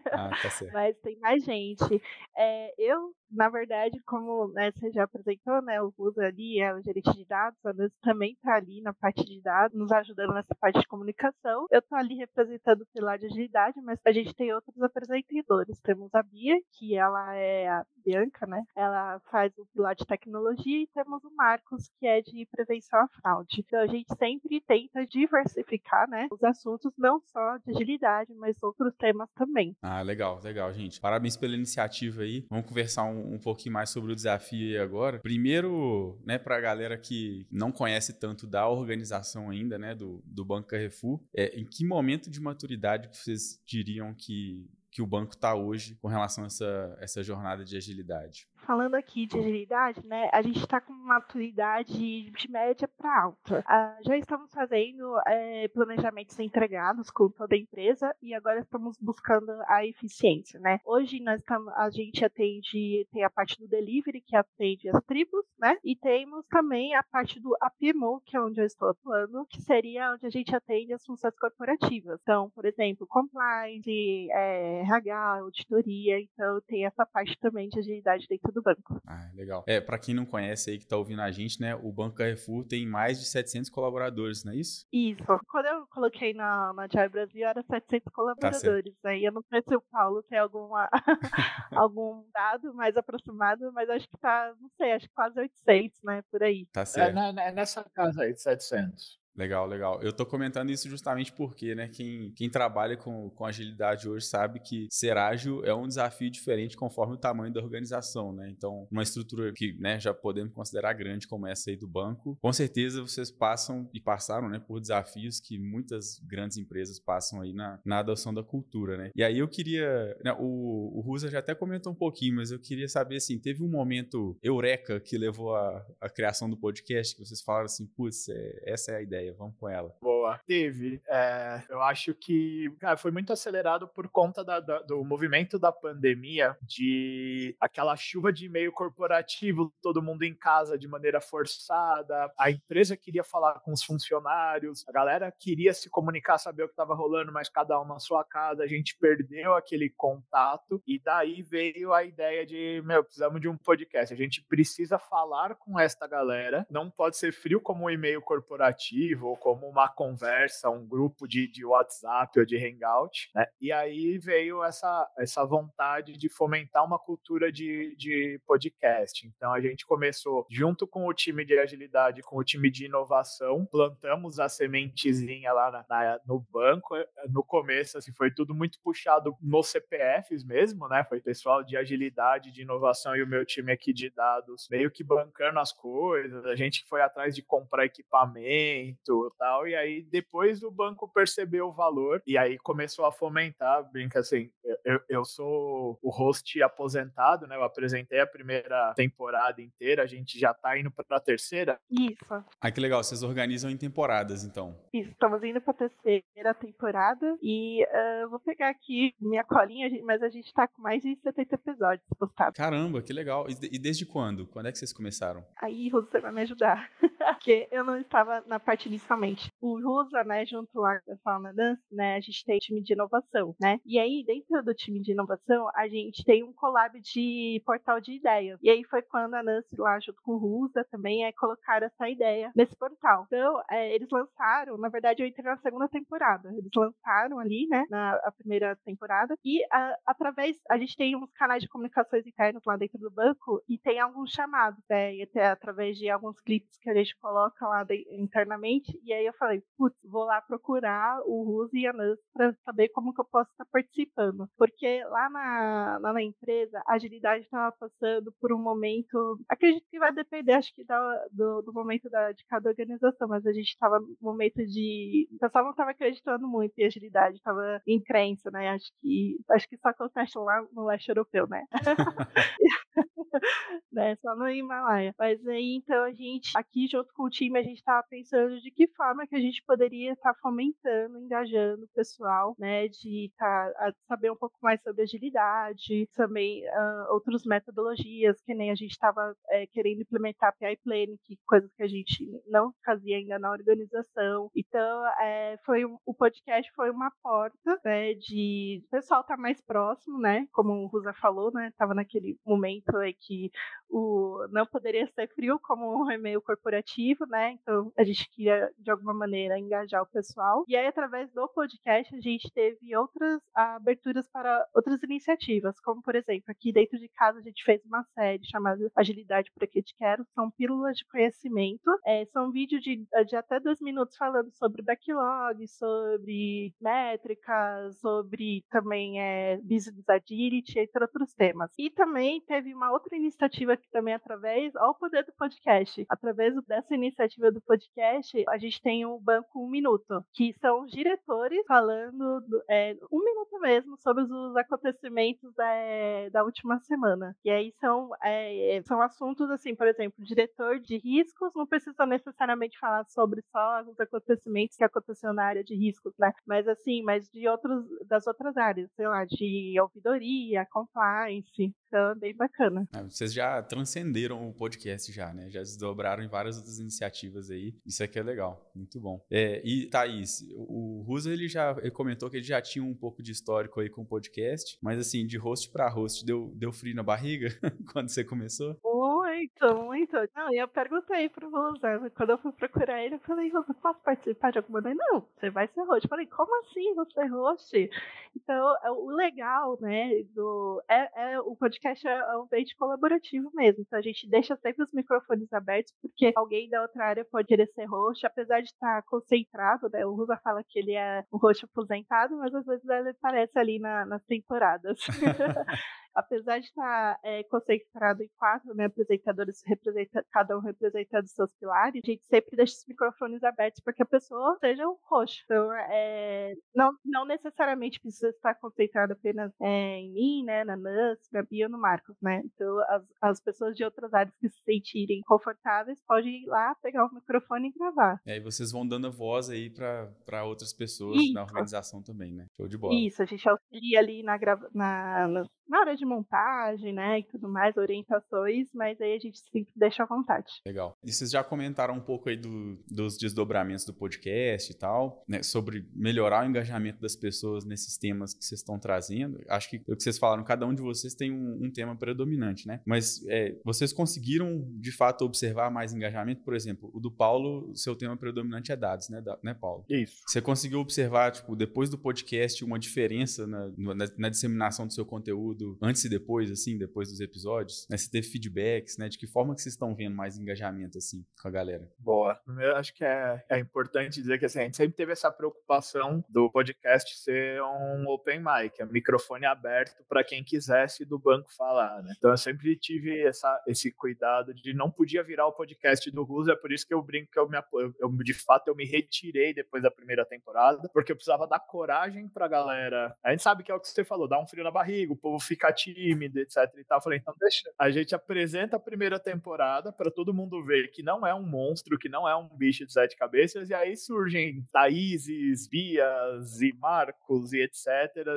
Ah, 0.06 0.30
tá 0.42 0.50
certo. 0.50 0.72
Mas 0.72 0.98
tem 1.00 1.20
mais 1.20 1.44
gente. 1.44 2.02
É, 2.38 2.74
eu 2.78 3.14
na 3.32 3.50
verdade, 3.50 4.00
como 4.06 4.48
né, 4.50 4.72
você 4.72 4.92
já 4.92 5.04
apresentou, 5.04 5.62
né, 5.62 5.82
o 5.82 5.92
Gus 5.92 6.18
ali 6.18 6.60
é 6.60 6.74
o 6.74 6.82
gerente 6.82 7.12
de 7.14 7.26
dados, 7.26 7.58
a 7.66 7.74
Nancy 7.74 7.96
também 8.02 8.34
está 8.34 8.56
ali 8.56 8.82
na 8.82 8.94
parte 8.94 9.24
de 9.24 9.42
dados, 9.42 9.78
nos 9.78 9.92
ajudando 9.92 10.34
nessa 10.34 10.56
parte 10.56 10.80
de 10.80 10.88
comunicação. 10.88 11.68
Eu 11.72 11.80
estou 11.80 11.98
ali 11.98 12.16
representando 12.16 12.82
o 12.82 12.88
pilar 12.94 13.18
de 13.18 13.26
agilidade, 13.26 13.80
mas 13.82 14.00
a 14.06 14.12
gente 14.12 14.34
tem 14.34 14.54
outros 14.54 14.82
apresentadores. 14.82 15.80
Temos 15.82 16.14
a 16.14 16.24
Bia, 16.24 16.56
que 16.74 16.96
ela 16.96 17.36
é 17.36 17.68
a 17.68 17.84
Bianca, 18.06 18.46
né? 18.46 18.64
Ela 18.76 19.20
faz 19.32 19.52
o 19.58 19.66
pilar 19.74 19.96
de 19.96 20.06
tecnologia 20.06 20.84
e 20.84 20.88
temos 20.94 21.24
o 21.24 21.34
Marcos, 21.36 21.90
que 22.00 22.08
é 22.08 22.22
de 22.22 22.48
prevenção 22.52 23.00
à 23.00 23.08
fraude. 23.08 23.60
Então 23.60 23.80
a 23.80 23.88
gente 23.88 24.08
sempre 24.18 24.62
tenta 24.62 25.06
diversificar, 25.06 26.10
né, 26.10 26.28
os 26.32 26.44
assuntos 26.44 26.92
não 26.98 27.20
só 27.22 27.58
de 27.58 27.72
agilidade, 27.72 28.34
mas 28.36 28.62
outros 28.62 28.94
temas 28.96 29.30
também. 29.36 29.76
Ah, 29.82 30.02
legal, 30.02 30.40
legal, 30.44 30.72
gente. 30.74 31.00
Parabéns 31.00 31.36
pela 31.36 31.56
iniciativa 31.56 32.22
aí. 32.22 32.46
Vamos 32.50 32.66
conversar 32.66 33.04
um 33.04 33.17
um, 33.18 33.40
pouquinho 33.40 33.74
mais 33.74 33.90
sobre 33.90 34.12
o 34.12 34.16
desafio 34.16 34.82
agora. 34.82 35.20
Primeiro, 35.20 36.20
né, 36.26 36.38
para 36.38 36.58
a 36.58 36.62
galera 36.62 36.98
que 36.98 37.46
não 37.52 37.72
conhece 37.72 38.14
tanto 38.14 38.48
da 38.48 38.68
organização 38.68 39.50
ainda, 39.50 39.78
né, 39.78 39.96
do, 39.96 40.22
do 40.26 40.46
Banco 40.46 40.70
Carrefour, 40.70 41.20
é, 41.36 41.60
em 41.60 41.66
que 41.66 41.86
momento 41.86 42.30
de 42.30 42.40
maturidade 42.40 43.10
vocês 43.12 43.62
diriam 43.66 44.14
que 44.14 44.68
que 44.98 45.02
o 45.04 45.06
banco 45.06 45.34
está 45.34 45.54
hoje 45.54 45.96
com 46.02 46.08
relação 46.08 46.44
a 46.44 46.48
essa, 46.48 46.98
essa 47.00 47.24
jornada 47.24 47.64
de 47.64 47.78
agilidade? 47.78 48.48
Falando 48.68 48.96
aqui 48.96 49.26
de 49.26 49.40
agilidade, 49.40 50.06
né, 50.06 50.30
a 50.34 50.42
gente 50.42 50.60
está 50.60 50.82
com 50.82 50.92
uma 50.92 51.16
maturidade 51.16 52.30
de 52.30 52.52
média 52.52 52.86
para 52.98 53.24
alta. 53.24 53.64
Ah, 53.66 53.98
já 54.06 54.18
estamos 54.18 54.52
fazendo 54.54 55.18
é, 55.26 55.70
planejamentos 55.70 56.38
entregados 56.38 57.10
com 57.10 57.30
toda 57.30 57.56
a 57.56 57.58
empresa 57.58 58.14
e 58.22 58.34
agora 58.34 58.60
estamos 58.60 58.98
buscando 59.00 59.52
a 59.68 59.86
eficiência, 59.86 60.60
né? 60.60 60.82
Hoje 60.86 61.22
nós 61.22 61.40
estamos, 61.40 61.74
a 61.76 61.90
gente 61.90 62.26
atende 62.26 63.08
tem 63.14 63.24
a 63.24 63.30
parte 63.30 63.58
do 63.58 63.68
delivery 63.68 64.22
que 64.22 64.36
atende 64.36 64.90
as 64.90 65.02
tribos, 65.06 65.46
né? 65.58 65.78
E 65.84 65.96
temos 65.96 66.46
também 66.50 66.94
a 66.94 67.04
parte 67.04 67.40
do 67.40 67.56
APMO, 67.62 68.22
que 68.26 68.36
é 68.36 68.42
onde 68.42 68.60
eu 68.60 68.66
estou 68.66 68.90
atuando, 68.90 69.46
que 69.50 69.62
seria 69.62 70.12
onde 70.14 70.26
a 70.26 70.30
gente 70.30 70.54
atende 70.54 70.94
as 70.94 71.06
funções 71.06 71.36
corporativas. 71.40 72.20
Então, 72.22 72.50
por 72.50 72.66
exemplo, 72.66 73.08
compliance, 73.08 74.30
é, 74.32 74.82
RH, 74.82 75.40
auditoria. 75.40 76.20
Então, 76.20 76.60
tem 76.68 76.86
essa 76.86 77.06
parte 77.06 77.38
também 77.40 77.70
de 77.70 77.80
agilidade 77.80 78.28
dentro 78.28 78.52
do 78.52 78.57
do 78.58 78.62
banco. 78.62 79.02
Ah, 79.06 79.30
legal. 79.36 79.64
É, 79.68 79.80
para 79.80 80.00
quem 80.00 80.16
não 80.16 80.26
conhece 80.26 80.72
aí 80.72 80.80
que 80.80 80.88
tá 80.88 80.98
ouvindo 80.98 81.22
a 81.22 81.32
gente, 81.32 81.62
né, 81.62 81.76
o 81.76 81.92
Banco 81.92 82.16
Carrefour 82.16 82.66
tem 82.66 82.86
mais 82.86 83.20
de 83.20 83.26
700 83.26 83.70
colaboradores, 83.70 84.44
não 84.44 84.54
é 84.54 84.56
isso? 84.56 84.86
Isso. 84.92 85.24
Quando 85.48 85.66
eu 85.66 85.88
coloquei 85.88 86.34
na, 86.34 86.74
na 86.74 86.88
Jai 86.88 87.08
Brasil, 87.08 87.48
era 87.48 87.64
700 87.64 88.04
tá 88.04 88.12
colaboradores. 88.12 88.94
Tá 89.02 89.10
aí 89.10 89.24
eu 89.24 89.32
não 89.32 89.44
sei 89.50 89.62
se 89.62 89.76
o 89.76 89.82
Paulo 89.92 90.24
tem 90.24 90.40
alguma, 90.40 90.90
algum 91.72 92.24
dado 92.34 92.74
mais 92.74 92.98
aproximado, 92.98 93.72
mas 93.74 93.90
acho 93.90 94.08
que 94.08 94.18
tá, 94.18 94.54
não 94.60 94.70
sei, 94.78 94.94
acho 94.94 95.08
que 95.08 95.14
quase 95.14 95.40
800, 95.40 96.00
né, 96.04 96.24
por 96.32 96.44
aí. 96.44 96.66
Tá 96.72 96.86
certo. 96.86 97.18
É, 97.18 97.52
nessa 97.52 97.84
casa 97.94 98.24
aí 98.24 98.34
de 98.34 98.42
700. 98.42 99.17
Legal, 99.38 99.68
legal. 99.68 100.02
Eu 100.02 100.12
tô 100.12 100.26
comentando 100.26 100.72
isso 100.72 100.90
justamente 100.90 101.32
porque, 101.32 101.76
né, 101.76 101.88
quem, 101.88 102.32
quem 102.36 102.50
trabalha 102.50 102.98
com, 102.98 103.30
com 103.30 103.46
agilidade 103.46 104.10
hoje 104.10 104.26
sabe 104.26 104.60
que 104.60 104.88
ser 104.90 105.16
ágil 105.16 105.64
é 105.64 105.74
um 105.76 105.88
desafio 105.88 106.32
diferente 106.32 106.76
conforme 106.76 107.14
o 107.14 107.18
tamanho 107.18 107.54
da 107.54 107.62
organização, 107.62 108.34
né? 108.34 108.50
Então, 108.50 108.88
uma 108.92 109.04
estrutura 109.04 109.54
que, 109.54 109.74
né, 109.80 110.00
já 110.00 110.12
podemos 110.12 110.52
considerar 110.54 110.94
grande 110.94 111.28
como 111.28 111.46
essa 111.46 111.70
aí 111.70 111.78
do 111.78 111.88
banco, 111.88 112.36
com 112.42 112.52
certeza 112.52 113.02
vocês 113.02 113.30
passam 113.30 113.88
e 113.94 114.00
passaram, 114.00 114.50
né, 114.50 114.58
por 114.60 114.80
desafios 114.80 115.40
que 115.40 115.60
muitas 115.60 116.20
grandes 116.26 116.58
empresas 116.58 117.00
passam 117.00 117.42
aí 117.42 117.54
na, 117.54 117.80
na 117.86 118.00
adoção 118.00 118.34
da 118.34 118.44
cultura, 118.44 118.98
né? 118.98 119.12
E 119.16 119.24
aí 119.24 119.38
eu 119.38 119.48
queria, 119.48 120.18
né, 120.24 120.36
o, 120.40 120.98
o 120.98 121.02
Rusa 121.02 121.30
já 121.30 121.40
até 121.40 121.54
comentou 121.54 121.94
um 121.94 121.96
pouquinho, 121.96 122.38
mas 122.38 122.50
eu 122.50 122.60
queria 122.60 122.88
saber, 122.88 123.18
assim, 123.18 123.38
teve 123.38 123.64
um 123.64 123.70
momento 123.70 124.36
eureka 124.42 125.00
que 125.00 125.16
levou 125.16 125.56
a 125.56 126.10
criação 126.10 126.50
do 126.50 126.58
podcast, 126.58 127.16
que 127.16 127.24
vocês 127.24 127.42
falaram 127.42 127.66
assim, 127.66 127.86
putz, 127.86 128.30
é, 128.30 128.64
essa 128.66 128.94
é 128.94 128.96
a 128.96 129.02
ideia, 129.02 129.27
vamos 129.34 129.56
com 129.58 129.68
ela. 129.68 129.96
Boa. 130.02 130.40
Teve. 130.46 131.02
É, 131.08 131.64
eu 131.70 131.82
acho 131.82 132.14
que 132.14 132.70
cara, 132.80 132.98
foi 132.98 133.12
muito 133.12 133.34
acelerado 133.34 133.88
por 133.88 134.08
conta 134.10 134.44
da, 134.44 134.60
da, 134.60 134.82
do 134.82 135.04
movimento 135.04 135.58
da 135.60 135.72
pandemia, 135.72 136.56
de 136.62 137.56
aquela 137.60 137.96
chuva 137.96 138.32
de 138.32 138.46
e-mail 138.46 138.72
corporativo, 138.72 139.74
todo 139.82 140.02
mundo 140.02 140.24
em 140.24 140.34
casa 140.34 140.78
de 140.78 140.88
maneira 140.88 141.20
forçada, 141.20 142.32
a 142.38 142.52
empresa 142.52 142.98
queria 142.98 143.24
falar 143.24 143.60
com 143.60 143.72
os 143.72 143.84
funcionários, 143.84 144.84
a 144.88 144.92
galera 144.92 145.32
queria 145.32 145.74
se 145.74 145.90
comunicar, 145.90 146.38
saber 146.38 146.64
o 146.64 146.68
que 146.68 146.74
estava 146.74 146.96
rolando, 146.96 147.32
mas 147.32 147.50
cada 147.50 147.80
um 147.82 147.86
na 147.86 148.00
sua 148.00 148.24
casa, 148.24 148.64
a 148.64 148.68
gente 148.68 148.98
perdeu 149.00 149.54
aquele 149.54 149.90
contato, 149.90 150.82
e 150.86 151.00
daí 151.00 151.42
veio 151.42 151.94
a 151.94 152.04
ideia 152.04 152.46
de, 152.46 152.82
meu, 152.86 153.04
precisamos 153.04 153.42
de 153.42 153.48
um 153.48 153.58
podcast, 153.58 154.14
a 154.14 154.18
gente 154.18 154.44
precisa 154.44 155.00
falar 155.00 155.56
com 155.56 155.80
esta 155.80 156.08
galera, 156.08 156.66
não 156.70 156.90
pode 156.90 157.18
ser 157.18 157.32
frio 157.32 157.62
como 157.62 157.86
um 157.86 157.90
e-mail 157.90 158.22
corporativo, 158.22 159.17
ou 159.26 159.38
como 159.38 159.68
uma 159.68 159.88
conversa, 159.90 160.70
um 160.70 160.86
grupo 160.86 161.28
de, 161.28 161.48
de 161.48 161.66
WhatsApp 161.66 162.40
ou 162.40 162.46
de 162.46 162.58
Hangout, 162.58 163.30
né? 163.34 163.48
E 163.60 163.72
aí 163.72 164.18
veio 164.18 164.64
essa, 164.64 165.10
essa 165.18 165.46
vontade 165.46 166.18
de 166.18 166.30
fomentar 166.30 166.86
uma 166.86 167.00
cultura 167.00 167.52
de, 167.52 167.96
de 167.98 168.40
podcast. 168.46 169.28
Então 169.28 169.54
a 169.54 169.62
gente 169.62 169.86
começou 169.86 170.46
junto 170.50 170.88
com 170.88 171.08
o 171.08 171.14
time 171.14 171.46
de 171.46 171.58
agilidade, 171.58 172.22
com 172.22 172.38
o 172.38 172.44
time 172.44 172.70
de 172.70 172.86
inovação, 172.86 173.66
plantamos 173.66 174.40
a 174.40 174.50
sementezinha 174.50 175.54
lá 175.54 175.72
na, 175.72 175.86
na, 175.90 176.20
no 176.26 176.40
banco. 176.52 176.96
No 177.30 177.44
começo, 177.44 177.98
assim, 177.98 178.12
foi 178.14 178.32
tudo 178.32 178.54
muito 178.54 178.80
puxado 178.82 179.36
nos 179.42 179.68
CPFs 179.68 180.44
mesmo, 180.44 180.88
né? 180.88 181.04
Foi 181.04 181.20
pessoal 181.20 181.64
de 181.64 181.78
agilidade, 181.78 182.52
de 182.52 182.62
inovação 182.62 183.16
e 183.16 183.24
o 183.24 183.28
meu 183.28 183.46
time 183.46 183.72
aqui 183.72 183.94
de 183.94 184.10
dados 184.10 184.68
meio 184.70 184.92
que 184.92 185.04
bancando 185.04 185.60
as 185.60 185.72
coisas. 185.72 186.46
A 186.46 186.56
gente 186.56 186.86
foi 186.88 187.02
atrás 187.02 187.36
de 187.36 187.42
comprar 187.42 187.86
equipamento 187.86 189.07
tal. 189.38 189.68
E 189.68 189.76
aí, 189.76 190.02
depois 190.04 190.64
o 190.64 190.72
banco 190.72 191.08
percebeu 191.08 191.68
o 191.68 191.74
valor 191.74 192.22
e 192.26 192.38
aí 192.38 192.58
começou 192.58 193.06
a 193.06 193.12
fomentar. 193.12 193.90
Brinca 193.92 194.20
assim, 194.20 194.50
eu, 194.84 195.00
eu 195.10 195.26
sou 195.26 196.00
o 196.02 196.10
host 196.10 196.62
aposentado, 196.62 197.48
né? 197.48 197.56
Eu 197.56 197.64
apresentei 197.64 198.20
a 198.20 198.28
primeira 198.28 198.94
temporada 198.96 199.62
inteira, 199.62 200.04
a 200.04 200.08
gente 200.08 200.40
já 200.40 200.54
tá 200.54 200.78
indo 200.78 200.92
pra 200.92 201.20
terceira. 201.20 201.80
Isso. 201.90 202.44
Ah, 202.62 202.72
que 202.72 202.80
legal. 202.80 203.04
Vocês 203.04 203.24
organizam 203.24 203.70
em 203.70 203.78
temporadas, 203.78 204.44
então. 204.44 204.78
Isso, 204.94 205.12
estamos 205.12 205.44
indo 205.44 205.62
pra 205.62 205.74
terceira 205.74 206.54
temporada 206.54 207.38
e 207.42 207.84
uh, 207.84 208.30
vou 208.30 208.40
pegar 208.40 208.70
aqui 208.70 209.14
minha 209.20 209.44
colinha, 209.44 209.90
mas 210.04 210.22
a 210.22 210.30
gente 210.30 210.54
tá 210.54 210.68
com 210.68 210.82
mais 210.82 211.02
de 211.02 211.16
70 211.22 211.56
episódios 211.56 212.08
postados. 212.18 212.58
Caramba, 212.58 213.02
que 213.02 213.14
legal. 213.14 213.46
E 213.50 213.78
desde 213.78 214.06
quando? 214.06 214.48
Quando 214.48 214.68
é 214.68 214.72
que 214.72 214.78
vocês 214.78 214.94
começaram? 214.94 215.46
Aí, 215.62 215.90
você 215.90 216.20
vai 216.20 216.32
me 216.32 216.42
ajudar. 216.42 216.90
Porque 217.38 217.68
eu 217.72 217.84
não 217.84 217.98
estava 217.98 218.44
na 218.48 218.60
parte 218.60 218.87
inicialmente. 218.88 219.52
O 219.62 219.80
Rusa, 219.80 220.24
né, 220.24 220.46
junto 220.46 220.80
lá 220.80 221.00
com 221.02 221.14
a 221.14 221.18
Fauna 221.18 221.54
Dance, 221.54 221.84
né, 221.92 222.16
a 222.16 222.20
gente 222.20 222.44
tem 222.46 222.58
time 222.60 222.82
de 222.82 222.94
inovação, 222.94 223.56
né? 223.60 223.80
E 223.86 224.00
aí, 224.00 224.24
dentro 224.26 224.64
do 224.64 224.74
time 224.74 225.02
de 225.02 225.12
inovação, 225.12 225.70
a 225.76 225.88
gente 225.88 226.24
tem 226.24 226.44
um 226.44 226.54
collab 226.54 227.00
de 227.02 227.62
portal 227.66 228.00
de 228.00 228.14
ideia. 228.14 228.58
E 228.62 228.70
aí 228.70 228.84
foi 228.86 229.02
quando 229.02 229.36
a 229.36 229.44
Nancy 229.44 229.76
lá, 229.78 230.00
junto 230.00 230.22
com 230.22 230.34
o 230.34 230.38
Rusa, 230.38 230.86
também 230.92 231.26
é 231.26 231.32
colocaram 231.32 231.88
essa 231.88 232.10
ideia 232.10 232.52
nesse 232.56 232.76
portal. 232.76 233.26
Então, 233.28 233.62
é, 233.70 233.94
eles 233.94 234.10
lançaram, 234.12 234.78
na 234.78 234.90
verdade, 234.90 235.22
eu 235.22 235.28
entrei 235.28 235.46
na 235.46 235.58
segunda 235.58 235.88
temporada. 235.88 236.50
Eles 236.54 236.72
lançaram 236.76 237.40
ali, 237.40 237.68
né, 237.68 237.86
na 237.90 238.20
primeira 238.38 238.76
temporada. 238.86 239.36
E 239.44 239.64
a, 239.72 239.98
através, 240.06 240.58
a 240.70 240.78
gente 240.78 240.96
tem 240.96 241.16
uns 241.16 241.32
canais 241.34 241.62
de 241.62 241.70
comunicações 241.70 242.26
internos 242.26 242.64
lá 242.66 242.78
dentro 242.78 242.98
do 243.00 243.12
banco 243.12 243.62
e 243.68 243.78
tem 243.78 244.00
alguns 244.00 244.32
chamados, 244.32 244.84
né, 244.90 245.16
e 245.16 245.24
até 245.24 245.48
através 245.48 245.98
de 245.98 246.10
alguns 246.10 246.40
clipes 246.40 246.78
que 246.78 246.90
a 246.90 246.94
gente 246.94 247.16
coloca 247.18 247.68
lá 247.68 247.84
de, 247.84 248.06
internamente. 248.12 248.77
E 249.04 249.14
aí 249.14 249.26
eu 249.26 249.34
falei, 249.34 249.62
putz, 249.78 249.96
vou 250.04 250.26
lá 250.26 250.42
procurar 250.42 251.20
o 251.26 251.44
Rus 251.44 251.74
e 251.74 251.88
a 251.88 251.94
Nans 251.94 252.20
para 252.34 252.54
saber 252.66 252.90
como 252.90 253.14
que 253.14 253.22
eu 253.22 253.26
posso 253.26 253.50
estar 253.52 253.66
participando. 253.72 254.48
Porque 254.58 255.04
lá 255.06 255.30
na, 255.30 255.98
lá 256.02 256.14
na 256.14 256.22
empresa, 256.22 256.82
a 256.86 256.96
agilidade 256.96 257.44
estava 257.44 257.76
passando 257.78 258.34
por 258.40 258.54
um 258.54 258.62
momento. 258.62 259.40
Acredito 259.50 259.86
que 259.90 260.00
vai 260.00 260.14
depender, 260.14 260.54
acho 260.54 260.74
que, 260.74 260.84
da, 260.86 261.26
do, 261.32 261.62
do 261.62 261.74
momento 261.74 262.10
da, 262.10 262.32
de 262.32 262.46
cada 262.46 262.70
organização, 262.70 263.28
mas 263.28 263.46
a 263.46 263.54
gente 263.54 263.70
estava 263.70 264.00
no 264.00 264.16
momento 264.22 264.66
de. 264.66 265.28
O 265.34 265.38
pessoal 265.40 265.64
não 265.64 265.72
estava 265.72 265.92
acreditando 265.92 266.48
muito 266.48 266.78
em 266.78 266.86
agilidade, 266.86 267.38
estava 267.38 267.82
em 267.88 268.02
crença, 268.02 268.50
né? 268.52 268.70
Acho 268.70 268.92
que, 269.02 269.38
acho 269.52 269.68
que 269.68 269.76
isso 269.76 269.88
acontece 269.88 270.38
lá 270.38 270.66
no 270.72 270.86
leste 270.86 271.10
europeu, 271.10 271.48
né? 271.48 271.64
né? 273.92 274.16
Só 274.18 274.36
no 274.36 274.50
Himalaia. 274.50 275.14
Mas 275.18 275.46
aí, 275.48 275.76
então, 275.76 276.04
a 276.04 276.12
gente, 276.12 276.52
aqui 276.56 276.88
junto 276.88 277.14
com 277.14 277.24
o 277.24 277.30
time, 277.30 277.60
a 277.60 277.64
gente 277.64 277.78
estava 277.78 278.06
pensando 278.10 278.60
de 278.60 278.72
que 278.72 278.88
forma 278.90 279.28
que 279.28 279.36
a 279.36 279.40
gente 279.40 279.64
poderia 279.66 280.14
estar 280.14 280.34
tá 280.34 280.40
fomentando, 280.42 281.20
engajando 281.20 281.84
o 281.84 281.90
pessoal, 281.94 282.56
né? 282.58 282.88
De 282.88 283.32
tá, 283.38 283.94
saber 284.08 284.32
um 284.32 284.36
pouco 284.36 284.58
mais 284.62 284.82
sobre 284.82 285.04
agilidade, 285.04 286.08
também 286.16 286.64
uh, 286.68 287.14
outras 287.14 287.44
metodologias, 287.46 288.42
que 288.42 288.54
nem 288.54 288.72
a 288.72 288.76
gente 288.76 288.92
estava 288.92 289.36
é, 289.50 289.64
eh, 289.64 289.68
querendo 289.68 290.02
implementar 290.02 290.56
PI 290.58 290.78
Planning, 290.84 291.18
que 291.24 291.38
coisas 291.46 291.72
que 291.74 291.84
a 291.84 291.88
gente 291.88 292.26
não 292.48 292.74
fazia 292.86 293.18
ainda 293.18 293.40
na 293.40 293.52
organização. 293.52 294.50
Então, 294.56 295.06
é, 295.22 295.58
foi 295.66 295.86
o 295.86 296.14
podcast 296.14 296.72
foi 296.76 296.90
uma 296.90 297.12
porta, 297.22 297.80
né? 297.84 298.14
De 298.14 298.82
o 298.86 298.90
pessoal 298.90 299.22
estar 299.22 299.36
tá 299.36 299.42
mais 299.42 299.62
próximo, 299.62 300.20
né? 300.20 300.48
Como 300.52 300.74
o 300.74 300.88
Rusa 300.88 301.14
falou, 301.14 301.52
né? 301.52 301.72
Tava 301.78 301.94
naquele 301.94 302.38
momento 302.46 302.96
aí 302.98 303.14
que 303.22 303.52
o 303.90 304.46
não 304.52 304.66
poderia 304.66 305.08
ser 305.08 305.28
frio 305.34 305.60
como 305.60 305.88
um 306.04 306.12
e-mail 306.12 306.42
corporativo, 306.42 307.26
né? 307.28 307.52
Então 307.52 307.92
a 307.98 308.04
gente 308.04 308.30
queria 308.30 308.72
de 308.78 308.92
alguma 308.92 309.14
maneira 309.14 309.58
engajar 309.58 310.02
o 310.02 310.08
pessoal. 310.08 310.64
E 310.68 310.76
aí 310.76 310.88
através 310.88 311.32
do 311.32 311.48
podcast 311.50 312.16
a 312.16 312.22
gente 312.22 312.52
teve 312.52 312.96
outras 312.96 313.42
aberturas 313.54 314.28
para 314.30 314.66
outras 314.76 315.02
iniciativas, 315.04 315.80
como 315.80 316.02
por 316.02 316.16
exemplo, 316.16 316.46
aqui 316.48 316.72
dentro 316.72 316.98
de 317.00 317.08
casa 317.10 317.40
a 317.40 317.42
gente 317.42 317.64
fez 317.64 317.84
uma 317.86 318.04
série 318.14 318.46
chamada 318.46 318.78
Agilidade 318.96 319.52
para 319.54 319.68
que 319.68 319.82
te 319.82 319.96
quero, 319.96 320.26
são 320.34 320.50
pílulas 320.52 320.98
de 320.98 321.06
conhecimento, 321.06 321.90
é, 322.06 322.26
são 322.26 322.52
vídeos 322.52 322.82
de, 322.82 323.06
de 323.28 323.36
até 323.36 323.60
dois 323.60 323.80
minutos 323.82 324.18
falando 324.18 324.52
sobre 324.52 324.82
backlog, 324.82 325.68
sobre 325.68 326.74
métricas, 326.82 328.00
sobre 328.00 328.64
também 328.70 329.22
é, 329.22 329.58
business 329.58 330.08
agility, 330.08 330.80
entre 330.80 331.04
outros 331.04 331.34
temas. 331.34 331.72
E 331.78 331.90
também 331.90 332.42
teve 332.42 332.74
uma 332.74 332.92
outra 332.92 333.07
iniciativa 333.16 333.78
que 333.78 333.90
também 333.90 334.14
através 334.14 334.76
ao 334.76 334.96
poder 334.96 335.26
do 335.26 335.34
podcast, 335.34 336.06
através 336.10 336.54
dessa 336.66 336.94
iniciativa 336.94 337.52
do 337.52 337.62
podcast, 337.62 338.44
a 338.50 338.58
gente 338.58 338.82
tem 338.82 339.06
o 339.06 339.20
Banco 339.20 339.64
Um 339.64 339.70
Minuto, 339.70 340.24
que 340.34 340.54
são 340.60 340.86
diretores 340.86 341.66
falando 341.68 342.42
do, 342.42 342.64
é, 342.70 342.96
um 343.12 343.24
minuto 343.24 343.60
mesmo 343.60 343.98
sobre 344.02 344.24
os 344.24 344.56
acontecimentos 344.56 345.58
é, 345.60 346.30
da 346.30 346.44
última 346.44 346.80
semana. 346.80 347.36
E 347.44 347.50
aí 347.50 347.74
são, 347.80 348.10
é, 348.24 348.82
são 348.86 349.02
assuntos 349.02 349.50
assim, 349.50 349.76
por 349.76 349.88
exemplo, 349.88 350.24
diretor 350.24 350.80
de 350.80 350.98
riscos 350.98 351.52
não 351.56 351.66
precisa 351.66 352.06
necessariamente 352.06 352.78
falar 352.80 353.06
sobre 353.06 353.42
só 353.52 353.82
os 353.82 354.00
acontecimentos 354.00 354.76
que 354.76 354.84
aconteceram 354.84 355.34
na 355.34 355.46
área 355.46 355.64
de 355.64 355.76
riscos, 355.76 356.14
né? 356.18 356.32
Mas 356.46 356.68
assim, 356.68 357.02
mas 357.04 357.30
de 357.30 357.48
outros 357.48 357.86
das 358.08 358.28
outras 358.28 358.56
áreas, 358.58 358.90
sei 358.96 359.08
lá, 359.08 359.26
de 359.26 359.76
ouvidoria, 359.80 360.66
compliance, 360.72 361.74
então 361.88 362.12
é 362.12 362.16
bem 362.16 362.36
bacana. 362.36 362.88
É, 362.94 363.04
vocês 363.04 363.34
já 363.34 363.62
transcenderam 363.64 364.48
o 364.48 364.54
podcast 364.54 365.12
já, 365.12 365.34
né? 365.34 365.50
Já 365.50 365.62
desdobraram 365.62 366.24
em 366.24 366.28
várias 366.28 366.58
outras 366.58 366.80
iniciativas 366.80 367.50
aí. 367.50 367.76
Isso 367.86 368.04
aqui 368.04 368.20
é 368.20 368.24
legal, 368.24 368.70
muito 368.76 369.00
bom. 369.00 369.26
É, 369.32 369.62
e 369.66 369.88
Thaís, 369.88 370.46
o 370.56 371.04
Rusa 371.08 371.32
ele 371.32 371.48
já 371.48 371.76
ele 371.80 371.92
comentou 371.92 372.30
que 372.30 372.38
ele 372.38 372.44
já 372.44 372.62
tinha 372.62 372.84
um 372.84 372.94
pouco 372.94 373.24
de 373.24 373.32
histórico 373.32 373.80
aí 373.80 373.90
com 373.90 374.02
o 374.02 374.06
podcast, 374.06 374.78
mas 374.82 375.00
assim, 375.00 375.26
de 375.26 375.38
host 375.38 375.72
para 375.72 375.90
host, 375.90 376.26
deu, 376.26 376.52
deu 376.56 376.72
frio 376.72 376.96
na 376.96 377.04
barriga 377.04 377.50
quando 377.94 378.10
você 378.10 378.24
começou? 378.24 378.78
Oi, 378.84 379.17
Muito, 379.38 379.84
muito. 379.84 380.18
Não, 380.36 380.52
e 380.52 380.58
eu 380.58 380.68
perguntei 380.68 381.30
pro 381.30 381.52
Rosa, 381.52 382.10
quando 382.16 382.32
eu 382.32 382.40
fui 382.40 382.52
procurar 382.54 383.04
ele, 383.04 383.16
eu 383.16 383.20
falei, 383.20 383.52
Rosa, 383.52 383.72
posso 383.76 384.02
participar 384.02 384.52
de 384.52 384.58
alguma 384.58 384.82
coisa? 384.82 384.98
Não, 384.98 385.22
você 385.36 385.52
vai 385.52 385.68
ser 385.68 385.82
host. 385.84 386.06
Eu 386.06 386.10
falei, 386.10 386.26
como 386.26 386.60
assim 386.62 386.96
você 386.96 387.22
é 387.22 387.28
host? 387.28 387.90
Então, 388.36 388.76
é 388.84 388.90
o 388.92 389.10
legal, 389.12 389.78
né, 389.80 390.24
do, 390.34 390.82
é, 390.90 391.34
é 391.34 391.40
o 391.40 391.56
podcast 391.56 392.08
é 392.08 392.38
um 392.38 392.44
ambiente 392.44 392.76
colaborativo 392.76 393.52
mesmo. 393.54 393.84
Então, 393.84 394.00
a 394.00 394.02
gente 394.02 394.28
deixa 394.28 394.56
sempre 394.56 394.84
os 394.84 394.92
microfones 394.92 395.54
abertos, 395.54 395.94
porque 396.02 396.32
alguém 396.36 396.68
da 396.70 396.82
outra 396.82 397.06
área 397.06 397.26
pode 397.26 397.48
querer 397.48 397.68
ser 397.68 397.86
host, 397.86 398.26
apesar 398.26 398.62
de 398.62 398.70
estar 398.70 399.04
concentrado, 399.04 399.88
né? 399.90 400.04
O 400.04 400.16
Rosa 400.16 400.38
fala 400.44 400.64
que 400.68 400.80
ele 400.80 400.94
é 400.94 401.24
um 401.32 401.38
host 401.38 401.64
aposentado, 401.66 402.36
mas 402.38 402.54
às 402.56 402.66
vezes 402.66 402.88
ele 402.90 403.10
aparece 403.10 403.58
ali 403.60 403.78
na, 403.78 404.04
nas 404.06 404.24
temporadas. 404.26 405.00
apesar 406.18 406.60
de 406.60 406.66
estar 406.66 407.20
é, 407.24 407.44
concentrado 407.44 408.24
em 408.24 408.30
quatro 408.38 408.74
né, 408.74 408.86
apresentadores, 408.86 409.62
representa, 409.66 410.26
cada 410.32 410.58
um 410.58 410.62
representando 410.62 411.28
seus 411.28 411.54
pilares, 411.54 412.02
a 412.04 412.12
gente 412.12 412.26
sempre 412.26 412.58
deixa 412.58 412.74
os 412.74 412.86
microfones 412.88 413.44
abertos 413.44 413.82
para 413.82 413.94
que 413.94 414.02
a 414.02 414.06
pessoa 414.06 414.58
seja 414.60 414.88
um 414.88 414.98
roxo. 415.04 415.42
Então, 415.46 415.72
é, 415.74 416.56
não, 416.76 416.92
não 417.06 417.26
necessariamente 417.26 418.00
precisa 418.00 418.30
estar 418.30 418.56
concentrado 418.56 419.14
apenas 419.14 419.54
é, 419.62 420.00
em 420.00 420.12
mim, 420.12 420.44
né, 420.44 420.64
na 420.64 420.76
Nancy, 420.76 421.30
na 421.32 421.44
Bia 421.44 421.68
ou 421.68 421.72
no 421.72 421.80
Marcos, 421.80 422.16
né? 422.20 422.42
Então, 422.46 422.80
as, 422.90 423.04
as 423.22 423.42
pessoas 423.42 423.76
de 423.76 423.84
outras 423.84 424.12
áreas 424.14 424.36
que 424.40 424.50
se 424.50 424.62
sentirem 424.64 425.22
confortáveis 425.22 426.02
podem 426.08 426.44
ir 426.44 426.48
lá, 426.48 426.74
pegar 426.82 427.06
o 427.06 427.14
microfone 427.14 427.70
e 427.70 427.72
gravar. 427.72 428.20
E 428.26 428.32
aí 428.32 428.40
vocês 428.40 428.72
vão 428.72 428.88
dando 428.88 429.12
voz 429.12 429.50
aí 429.50 429.70
para 429.70 430.44
outras 430.46 430.74
pessoas 430.74 431.22
Isso. 431.22 431.34
na 431.34 431.44
organização 431.44 432.02
também, 432.02 432.34
né? 432.34 432.48
Show 432.56 432.68
de 432.68 432.78
bola. 432.78 432.96
Isso, 432.96 433.22
a 433.22 433.26
gente 433.26 433.48
auxilia 433.48 434.00
ali 434.00 434.24
na, 434.24 434.38
na, 434.74 435.28
na, 435.28 435.46
na 435.70 435.80
hora 435.80 435.96
de 435.96 436.06
montagem, 436.06 436.94
né, 436.94 437.20
e 437.20 437.24
tudo 437.24 437.50
mais, 437.50 437.76
orientações, 437.78 438.70
mas 438.74 439.00
aí 439.02 439.14
a 439.16 439.20
gente 439.20 439.40
sempre 439.40 439.72
deixa 439.76 440.04
à 440.04 440.06
vontade. 440.06 440.48
Legal. 440.66 440.98
E 441.04 441.12
vocês 441.12 441.30
já 441.32 441.44
comentaram 441.44 441.96
um 441.96 442.02
pouco 442.02 442.30
aí 442.30 442.38
do, 442.38 442.78
dos 442.90 443.18
desdobramentos 443.18 443.86
do 443.86 443.94
podcast 443.94 444.72
e 444.72 444.76
tal, 444.76 445.24
né, 445.28 445.44
sobre 445.44 445.88
melhorar 445.94 446.46
o 446.46 446.50
engajamento 446.50 447.00
das 447.02 447.16
pessoas 447.16 447.66
nesses 447.66 447.98
temas 447.98 448.34
que 448.34 448.44
vocês 448.44 448.60
estão 448.60 448.80
trazendo. 448.80 449.40
Acho 449.50 449.70
que 449.70 449.78
o 449.88 449.96
que 449.96 450.04
vocês 450.04 450.18
falaram, 450.18 450.44
cada 450.44 450.66
um 450.66 450.74
de 450.74 450.82
vocês 450.82 451.14
tem 451.14 451.32
um, 451.32 451.66
um 451.66 451.72
tema 451.72 451.96
predominante, 451.96 452.68
né? 452.68 452.82
Mas 452.86 453.26
é, 453.28 453.58
vocês 453.64 453.92
conseguiram, 453.92 454.66
de 454.80 454.92
fato, 454.92 455.26
observar 455.26 455.70
mais 455.70 455.94
engajamento? 455.94 456.44
Por 456.44 456.56
exemplo, 456.56 456.90
o 456.94 457.00
do 457.00 457.12
Paulo, 457.12 457.76
seu 457.76 457.96
tema 457.96 458.16
predominante 458.16 458.72
é 458.72 458.76
dados, 458.76 459.10
né, 459.10 459.22
da, 459.22 459.38
né 459.44 459.54
Paulo? 459.54 459.86
Isso. 459.90 460.22
Você 460.28 460.42
conseguiu 460.42 460.80
observar, 460.80 461.32
tipo, 461.32 461.56
depois 461.56 461.90
do 461.90 461.98
podcast, 461.98 462.64
uma 462.64 462.80
diferença 462.80 463.46
na, 463.48 463.72
na, 463.78 464.06
na 464.18 464.30
disseminação 464.30 464.88
do 464.88 464.94
seu 464.94 465.06
conteúdo 465.06 465.57
antes 465.82 466.04
e 466.04 466.10
depois, 466.10 466.52
assim, 466.52 466.78
depois 466.78 467.10
dos 467.10 467.20
episódios? 467.20 467.88
Né? 467.90 467.98
Se 467.98 468.10
teve 468.10 468.28
feedbacks, 468.28 468.98
né? 468.98 469.10
De 469.10 469.18
que 469.18 469.28
forma 469.28 469.56
que 469.56 469.62
vocês 469.62 469.74
estão 469.74 469.96
vendo 469.96 470.16
mais 470.16 470.38
engajamento, 470.38 470.98
assim, 470.98 471.26
com 471.42 471.48
a 471.48 471.52
galera? 471.52 471.90
Boa. 472.00 472.40
Eu 472.48 472.76
acho 472.76 472.94
que 472.94 473.04
é, 473.04 473.44
é 473.50 473.60
importante 473.60 474.22
dizer 474.22 474.38
que, 474.40 474.46
assim, 474.46 474.60
a 474.60 474.64
gente 474.64 474.78
sempre 474.78 474.96
teve 474.96 475.12
essa 475.12 475.32
preocupação 475.32 476.24
do 476.30 476.50
podcast 476.50 477.18
ser 477.18 477.62
um 477.62 478.08
open 478.08 478.40
mic, 478.40 478.80
é 478.80 478.86
um 478.86 478.92
microfone 478.92 479.46
aberto 479.46 480.04
para 480.08 480.24
quem 480.24 480.44
quisesse 480.44 481.06
do 481.06 481.20
banco 481.20 481.54
falar, 481.56 482.02
né? 482.02 482.14
Então 482.18 482.32
eu 482.32 482.38
sempre 482.38 482.76
tive 482.76 483.22
essa, 483.22 483.62
esse 483.68 483.92
cuidado 483.92 484.54
de 484.54 484.74
não 484.74 484.90
podia 484.90 485.24
virar 485.24 485.48
o 485.48 485.54
podcast 485.54 486.10
do 486.12 486.24
Russo, 486.24 486.52
é 486.52 486.56
por 486.56 486.72
isso 486.72 486.88
que 486.88 486.94
eu 486.94 487.02
brinco 487.02 487.32
que 487.32 487.40
eu 487.40 487.48
me 487.48 487.58
eu, 488.00 488.10
de 488.24 488.34
fato 488.34 488.68
eu 488.68 488.76
me 488.76 488.86
retirei 488.86 489.54
depois 489.54 489.84
da 489.84 489.92
primeira 489.92 490.26
temporada, 490.26 490.90
porque 490.94 491.12
eu 491.12 491.16
precisava 491.16 491.48
dar 491.48 491.60
coragem 491.60 492.28
pra 492.30 492.48
galera. 492.48 493.16
A 493.24 493.32
gente 493.32 493.44
sabe 493.44 493.64
que 493.64 493.72
é 493.72 493.76
o 493.76 493.80
que 493.80 493.88
você 493.88 494.04
falou, 494.04 494.28
dá 494.28 494.40
um 494.40 494.48
frio 494.48 494.64
na 494.64 494.72
barriga, 494.72 495.14
o 495.14 495.18
povo 495.18 495.40
fica 495.48 495.72
tímido, 495.72 496.40
etc 496.40 496.58
e 496.78 496.84
tal. 496.84 496.98
Eu 496.98 497.02
falei, 497.02 497.20
então 497.20 497.34
deixa. 497.40 497.70
A 497.78 497.90
gente 497.90 498.14
apresenta 498.14 498.76
a 498.76 498.80
primeira 498.80 499.20
temporada 499.20 499.92
para 499.92 500.12
todo 500.12 500.34
mundo 500.34 500.64
ver 500.64 500.90
que 500.92 501.02
não 501.02 501.26
é 501.26 501.34
um 501.34 501.46
monstro, 501.46 501.98
que 501.98 502.10
não 502.10 502.28
é 502.28 502.36
um 502.36 502.48
bicho 502.48 502.86
de 502.86 502.92
sete 502.92 503.16
cabeças, 503.16 503.70
e 503.70 503.74
aí 503.74 503.96
surgem 503.96 504.66
Thaíses, 504.72 505.68
Bias 505.68 506.62
e 506.62 506.74
Marcos 506.74 507.54
e 507.54 507.62
etc. 507.62 507.88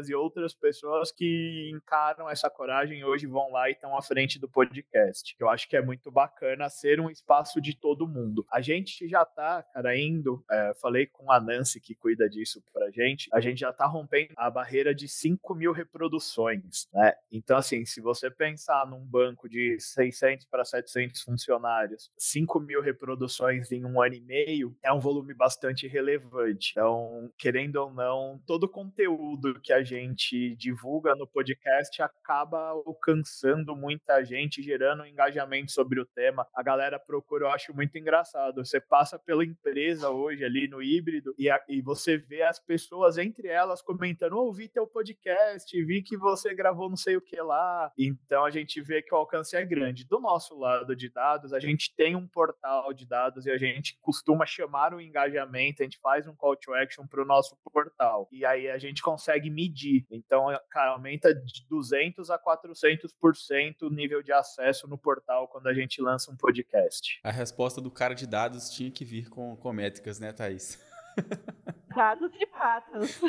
e 0.08 0.14
outras 0.14 0.54
pessoas 0.54 1.10
que 1.10 1.70
encaram 1.74 2.28
essa 2.28 2.48
coragem 2.48 3.00
e 3.00 3.04
hoje 3.04 3.26
vão 3.26 3.50
lá 3.50 3.68
e 3.68 3.72
estão 3.72 3.96
à 3.96 4.02
frente 4.02 4.38
do 4.38 4.48
podcast. 4.48 5.34
Eu 5.38 5.48
acho 5.48 5.68
que 5.68 5.76
é 5.76 5.82
muito 5.82 6.10
bacana 6.10 6.68
ser 6.68 7.00
um 7.00 7.10
espaço 7.10 7.60
de 7.60 7.76
todo 7.76 8.08
mundo. 8.08 8.46
A 8.50 8.60
gente 8.60 9.08
já 9.08 9.24
tá, 9.24 9.62
cara, 9.62 9.96
indo, 9.96 10.44
é, 10.50 10.74
falei 10.80 11.06
com 11.06 11.30
a 11.30 11.40
Nancy 11.40 11.80
que 11.80 11.94
cuida 11.94 12.28
disso 12.28 12.62
pra 12.72 12.90
gente, 12.90 13.28
a 13.32 13.40
gente 13.40 13.60
já 13.60 13.72
tá 13.72 13.86
rompendo 13.86 14.32
a 14.36 14.50
barreira 14.50 14.94
de 14.94 15.08
5 15.08 15.54
mil 15.54 15.72
reproduções, 15.72 16.88
né? 17.00 17.14
Então, 17.32 17.56
assim, 17.56 17.86
se 17.86 17.98
você 17.98 18.30
pensar 18.30 18.86
num 18.86 19.02
banco 19.02 19.48
de 19.48 19.80
600 19.80 20.44
para 20.44 20.66
700 20.66 21.22
funcionários, 21.22 22.10
5 22.18 22.60
mil 22.60 22.82
reproduções 22.82 23.72
em 23.72 23.86
um 23.86 24.02
ano 24.02 24.16
e 24.16 24.20
meio 24.20 24.76
é 24.82 24.92
um 24.92 25.00
volume 25.00 25.32
bastante 25.32 25.86
relevante. 25.86 26.72
Então, 26.72 27.32
querendo 27.38 27.76
ou 27.76 27.90
não, 27.90 28.38
todo 28.46 28.64
o 28.64 28.68
conteúdo 28.68 29.58
que 29.62 29.72
a 29.72 29.82
gente 29.82 30.54
divulga 30.56 31.14
no 31.14 31.26
podcast 31.26 32.02
acaba 32.02 32.58
alcançando 32.68 33.74
muita 33.74 34.22
gente, 34.22 34.62
gerando 34.62 35.02
um 35.02 35.06
engajamento 35.06 35.72
sobre 35.72 36.00
o 36.00 36.06
tema. 36.06 36.46
A 36.54 36.62
galera 36.62 36.98
procura, 36.98 37.46
eu 37.46 37.50
acho 37.50 37.74
muito 37.74 37.96
engraçado. 37.96 38.62
Você 38.62 38.78
passa 38.78 39.18
pela 39.18 39.42
empresa 39.42 40.10
hoje 40.10 40.44
ali 40.44 40.68
no 40.68 40.82
híbrido 40.82 41.34
e, 41.38 41.48
a, 41.48 41.58
e 41.66 41.80
você 41.80 42.18
vê 42.18 42.42
as 42.42 42.58
pessoas 42.58 43.16
entre 43.16 43.48
elas 43.48 43.80
comentando: 43.80 44.36
ouvi 44.36 44.68
teu 44.68 44.86
podcast, 44.86 45.82
vi 45.82 46.02
que 46.02 46.18
você 46.18 46.54
gravou 46.54 46.89
não 46.90 46.96
sei 46.96 47.16
o 47.16 47.20
que 47.20 47.40
lá. 47.40 47.92
Então 47.96 48.44
a 48.44 48.50
gente 48.50 48.80
vê 48.82 49.00
que 49.00 49.14
o 49.14 49.16
alcance 49.16 49.56
é 49.56 49.64
grande. 49.64 50.04
Do 50.04 50.20
nosso 50.20 50.58
lado 50.58 50.94
de 50.94 51.08
dados, 51.08 51.52
a 51.52 51.60
gente 51.60 51.94
tem 51.96 52.16
um 52.16 52.26
portal 52.26 52.92
de 52.92 53.06
dados 53.06 53.46
e 53.46 53.50
a 53.50 53.56
gente 53.56 53.98
costuma 54.00 54.44
chamar 54.44 54.92
o 54.92 55.00
engajamento, 55.00 55.82
a 55.82 55.84
gente 55.84 55.98
faz 56.00 56.26
um 56.26 56.34
call 56.34 56.56
to 56.56 56.74
action 56.74 57.06
para 57.06 57.22
o 57.22 57.24
nosso 57.24 57.56
portal. 57.72 58.28
E 58.32 58.44
aí 58.44 58.68
a 58.68 58.78
gente 58.78 59.02
consegue 59.02 59.48
medir. 59.48 60.04
Então, 60.10 60.46
cara, 60.70 60.90
aumenta 60.90 61.34
de 61.34 61.66
200 61.68 62.30
a 62.30 62.38
400% 62.38 63.82
o 63.82 63.90
nível 63.90 64.22
de 64.22 64.32
acesso 64.32 64.88
no 64.88 64.98
portal 64.98 65.48
quando 65.48 65.68
a 65.68 65.74
gente 65.74 66.02
lança 66.02 66.30
um 66.30 66.36
podcast. 66.36 67.20
A 67.22 67.30
resposta 67.30 67.80
do 67.80 67.90
cara 67.90 68.14
de 68.14 68.26
dados 68.26 68.70
tinha 68.70 68.90
que 68.90 69.04
vir 69.04 69.28
com, 69.28 69.56
com 69.56 69.72
métricas, 69.72 70.18
né, 70.18 70.32
Thaís? 70.32 70.78
Dados 71.94 72.30
e 72.34 72.46
patos. 72.46 73.20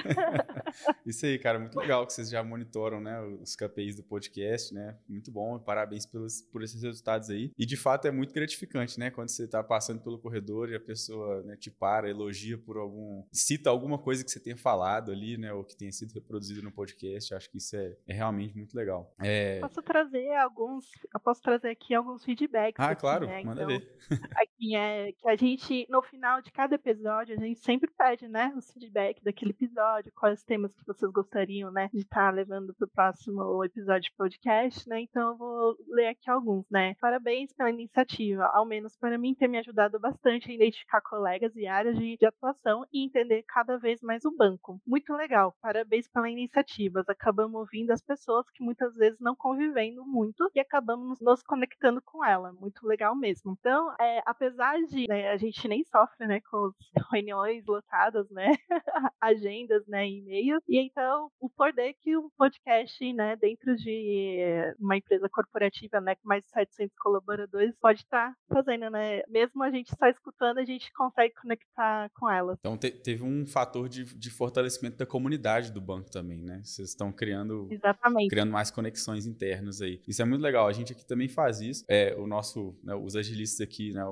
Isso 1.05 1.25
aí, 1.25 1.37
cara, 1.39 1.59
muito 1.59 1.77
legal 1.79 2.05
que 2.05 2.13
vocês 2.13 2.29
já 2.29 2.43
monitoram, 2.43 2.99
né, 2.99 3.19
os 3.41 3.55
KPIs 3.55 3.95
do 3.95 4.03
podcast, 4.03 4.73
né? 4.73 4.97
Muito 5.09 5.31
bom, 5.31 5.57
parabéns 5.59 6.05
pelos, 6.05 6.41
por 6.41 6.63
esses 6.63 6.81
resultados 6.81 7.29
aí. 7.29 7.51
E 7.57 7.65
de 7.65 7.75
fato 7.75 8.07
é 8.07 8.11
muito 8.11 8.33
gratificante, 8.33 8.99
né, 8.99 9.09
quando 9.09 9.29
você 9.29 9.47
tá 9.47 9.63
passando 9.63 10.01
pelo 10.01 10.19
corredor 10.19 10.69
e 10.69 10.75
a 10.75 10.79
pessoa, 10.79 11.41
né, 11.43 11.55
te 11.55 11.71
para, 11.71 12.09
elogia 12.09 12.57
por 12.57 12.77
algum, 12.77 13.23
cita 13.31 13.69
alguma 13.69 13.97
coisa 13.97 14.23
que 14.23 14.31
você 14.31 14.39
tenha 14.39 14.57
falado 14.57 15.11
ali, 15.11 15.37
né, 15.37 15.51
ou 15.51 15.63
que 15.63 15.75
tenha 15.75 15.91
sido 15.91 16.13
reproduzido 16.13 16.61
no 16.61 16.71
podcast. 16.71 17.33
Acho 17.33 17.49
que 17.49 17.57
isso 17.57 17.75
é, 17.75 17.95
é 18.07 18.13
realmente 18.13 18.55
muito 18.55 18.75
legal. 18.75 19.13
É... 19.19 19.59
Posso 19.59 19.81
trazer 19.81 20.33
alguns, 20.35 20.85
eu 21.13 21.19
posso 21.19 21.41
trazer 21.41 21.69
aqui 21.69 21.93
alguns 21.93 22.23
feedbacks. 22.23 22.75
Ah, 22.77 22.95
claro, 22.95 23.25
né? 23.27 23.43
manda 23.43 23.63
então, 23.63 23.67
ver. 23.67 23.97
aqui 24.61 24.75
é 24.75 25.11
que 25.11 25.27
a 25.27 25.35
gente 25.35 25.87
no 25.89 26.01
final 26.03 26.41
de 26.41 26.51
cada 26.51 26.75
episódio 26.75 27.35
a 27.35 27.39
gente 27.39 27.59
sempre 27.59 27.89
pede, 27.97 28.27
né, 28.27 28.53
o 28.55 28.61
feedback 28.61 29.23
daquele 29.23 29.51
episódio, 29.51 30.11
quais 30.15 30.43
temas 30.43 30.73
que 30.75 30.85
vocês 30.85 31.11
gostariam, 31.11 31.71
né, 31.71 31.89
de 31.91 32.01
estar 32.01 32.27
tá 32.27 32.31
levando 32.31 32.73
para 32.75 32.85
o 32.85 32.89
próximo 32.89 33.65
episódio 33.65 34.03
de 34.03 34.15
podcast, 34.15 34.87
né? 34.87 35.01
Então 35.01 35.29
eu 35.29 35.37
vou 35.37 35.75
ler 35.87 36.07
aqui 36.07 36.29
alguns, 36.29 36.65
né? 36.69 36.93
Parabéns 37.01 37.51
pela 37.53 37.69
iniciativa, 37.69 38.45
ao 38.53 38.65
menos 38.65 38.95
para 38.95 39.17
mim 39.17 39.33
ter 39.33 39.47
me 39.47 39.57
ajudado 39.57 39.99
bastante 39.99 40.51
a 40.51 40.53
identificar 40.53 41.01
colegas 41.01 41.55
e 41.55 41.65
áreas 41.65 41.97
de, 41.97 42.17
de 42.17 42.25
atuação 42.25 42.85
e 42.93 43.03
entender 43.03 43.43
cada 43.47 43.77
vez 43.77 44.01
mais 44.01 44.23
o 44.25 44.35
banco. 44.35 44.79
Muito 44.85 45.13
legal, 45.13 45.55
parabéns 45.61 46.07
pela 46.07 46.29
iniciativa. 46.29 47.03
Acabamos 47.07 47.59
ouvindo 47.59 47.91
as 47.91 48.01
pessoas 48.01 48.49
que 48.51 48.63
muitas 48.63 48.93
vezes 48.95 49.19
não 49.19 49.35
convivendo 49.35 50.05
muito 50.05 50.49
e 50.53 50.59
acabamos 50.59 51.19
nos 51.19 51.41
conectando 51.43 52.01
com 52.01 52.23
ela. 52.23 52.53
Muito 52.53 52.85
legal 52.85 53.15
mesmo. 53.15 53.57
Então, 53.59 53.93
é, 53.99 54.21
apesar 54.25 54.50
de 54.89 55.07
né, 55.07 55.29
a 55.29 55.37
gente 55.37 55.67
nem 55.67 55.83
sofre, 55.85 56.27
né, 56.27 56.39
com 56.49 56.65
as 56.67 56.73
reuniões 57.11 57.65
lotadas, 57.65 58.29
né, 58.29 58.51
agendas, 59.19 59.85
né, 59.87 60.07
e-mails. 60.07 60.63
E 60.67 60.79
então, 60.79 61.29
o 61.39 61.49
poder 61.49 61.93
que 62.01 62.15
o 62.15 62.31
podcast, 62.37 63.13
né, 63.13 63.35
dentro 63.35 63.75
de 63.75 64.75
uma 64.79 64.97
empresa 64.97 65.27
corporativa, 65.29 66.01
né, 66.01 66.15
com 66.15 66.27
mais 66.27 66.43
de 66.43 66.49
700 66.51 66.95
colaboradores, 66.97 67.75
pode 67.79 67.99
estar 67.99 68.31
tá 68.31 68.35
fazendo, 68.53 68.89
né? 68.89 69.21
Mesmo 69.27 69.63
a 69.63 69.71
gente 69.71 69.89
só 69.97 70.07
escutando, 70.07 70.59
a 70.59 70.65
gente 70.65 70.91
consegue 70.93 71.33
conectar 71.35 72.09
com 72.13 72.29
elas. 72.29 72.57
Então, 72.59 72.77
te, 72.77 72.91
teve 72.91 73.23
um 73.23 73.45
fator 73.45 73.87
de, 73.89 74.05
de 74.05 74.29
fortalecimento 74.29 74.97
da 74.97 75.05
comunidade 75.05 75.71
do 75.71 75.81
banco 75.81 76.09
também, 76.09 76.41
né? 76.41 76.61
Vocês 76.63 76.89
estão 76.89 77.11
criando, 77.11 77.67
Exatamente. 77.71 78.29
criando 78.29 78.51
mais 78.51 78.71
conexões 78.71 79.25
internas 79.25 79.81
aí. 79.81 80.01
Isso 80.07 80.21
é 80.21 80.25
muito 80.25 80.41
legal. 80.41 80.67
A 80.67 80.73
gente 80.73 80.93
aqui 80.93 81.05
também 81.05 81.27
faz 81.27 81.61
isso. 81.61 81.83
É, 81.87 82.15
o 82.17 82.27
nosso, 82.27 82.75
né, 82.83 82.95
os 82.95 83.15
agilistas 83.15 83.61
aqui, 83.61 83.91
né, 83.93 84.03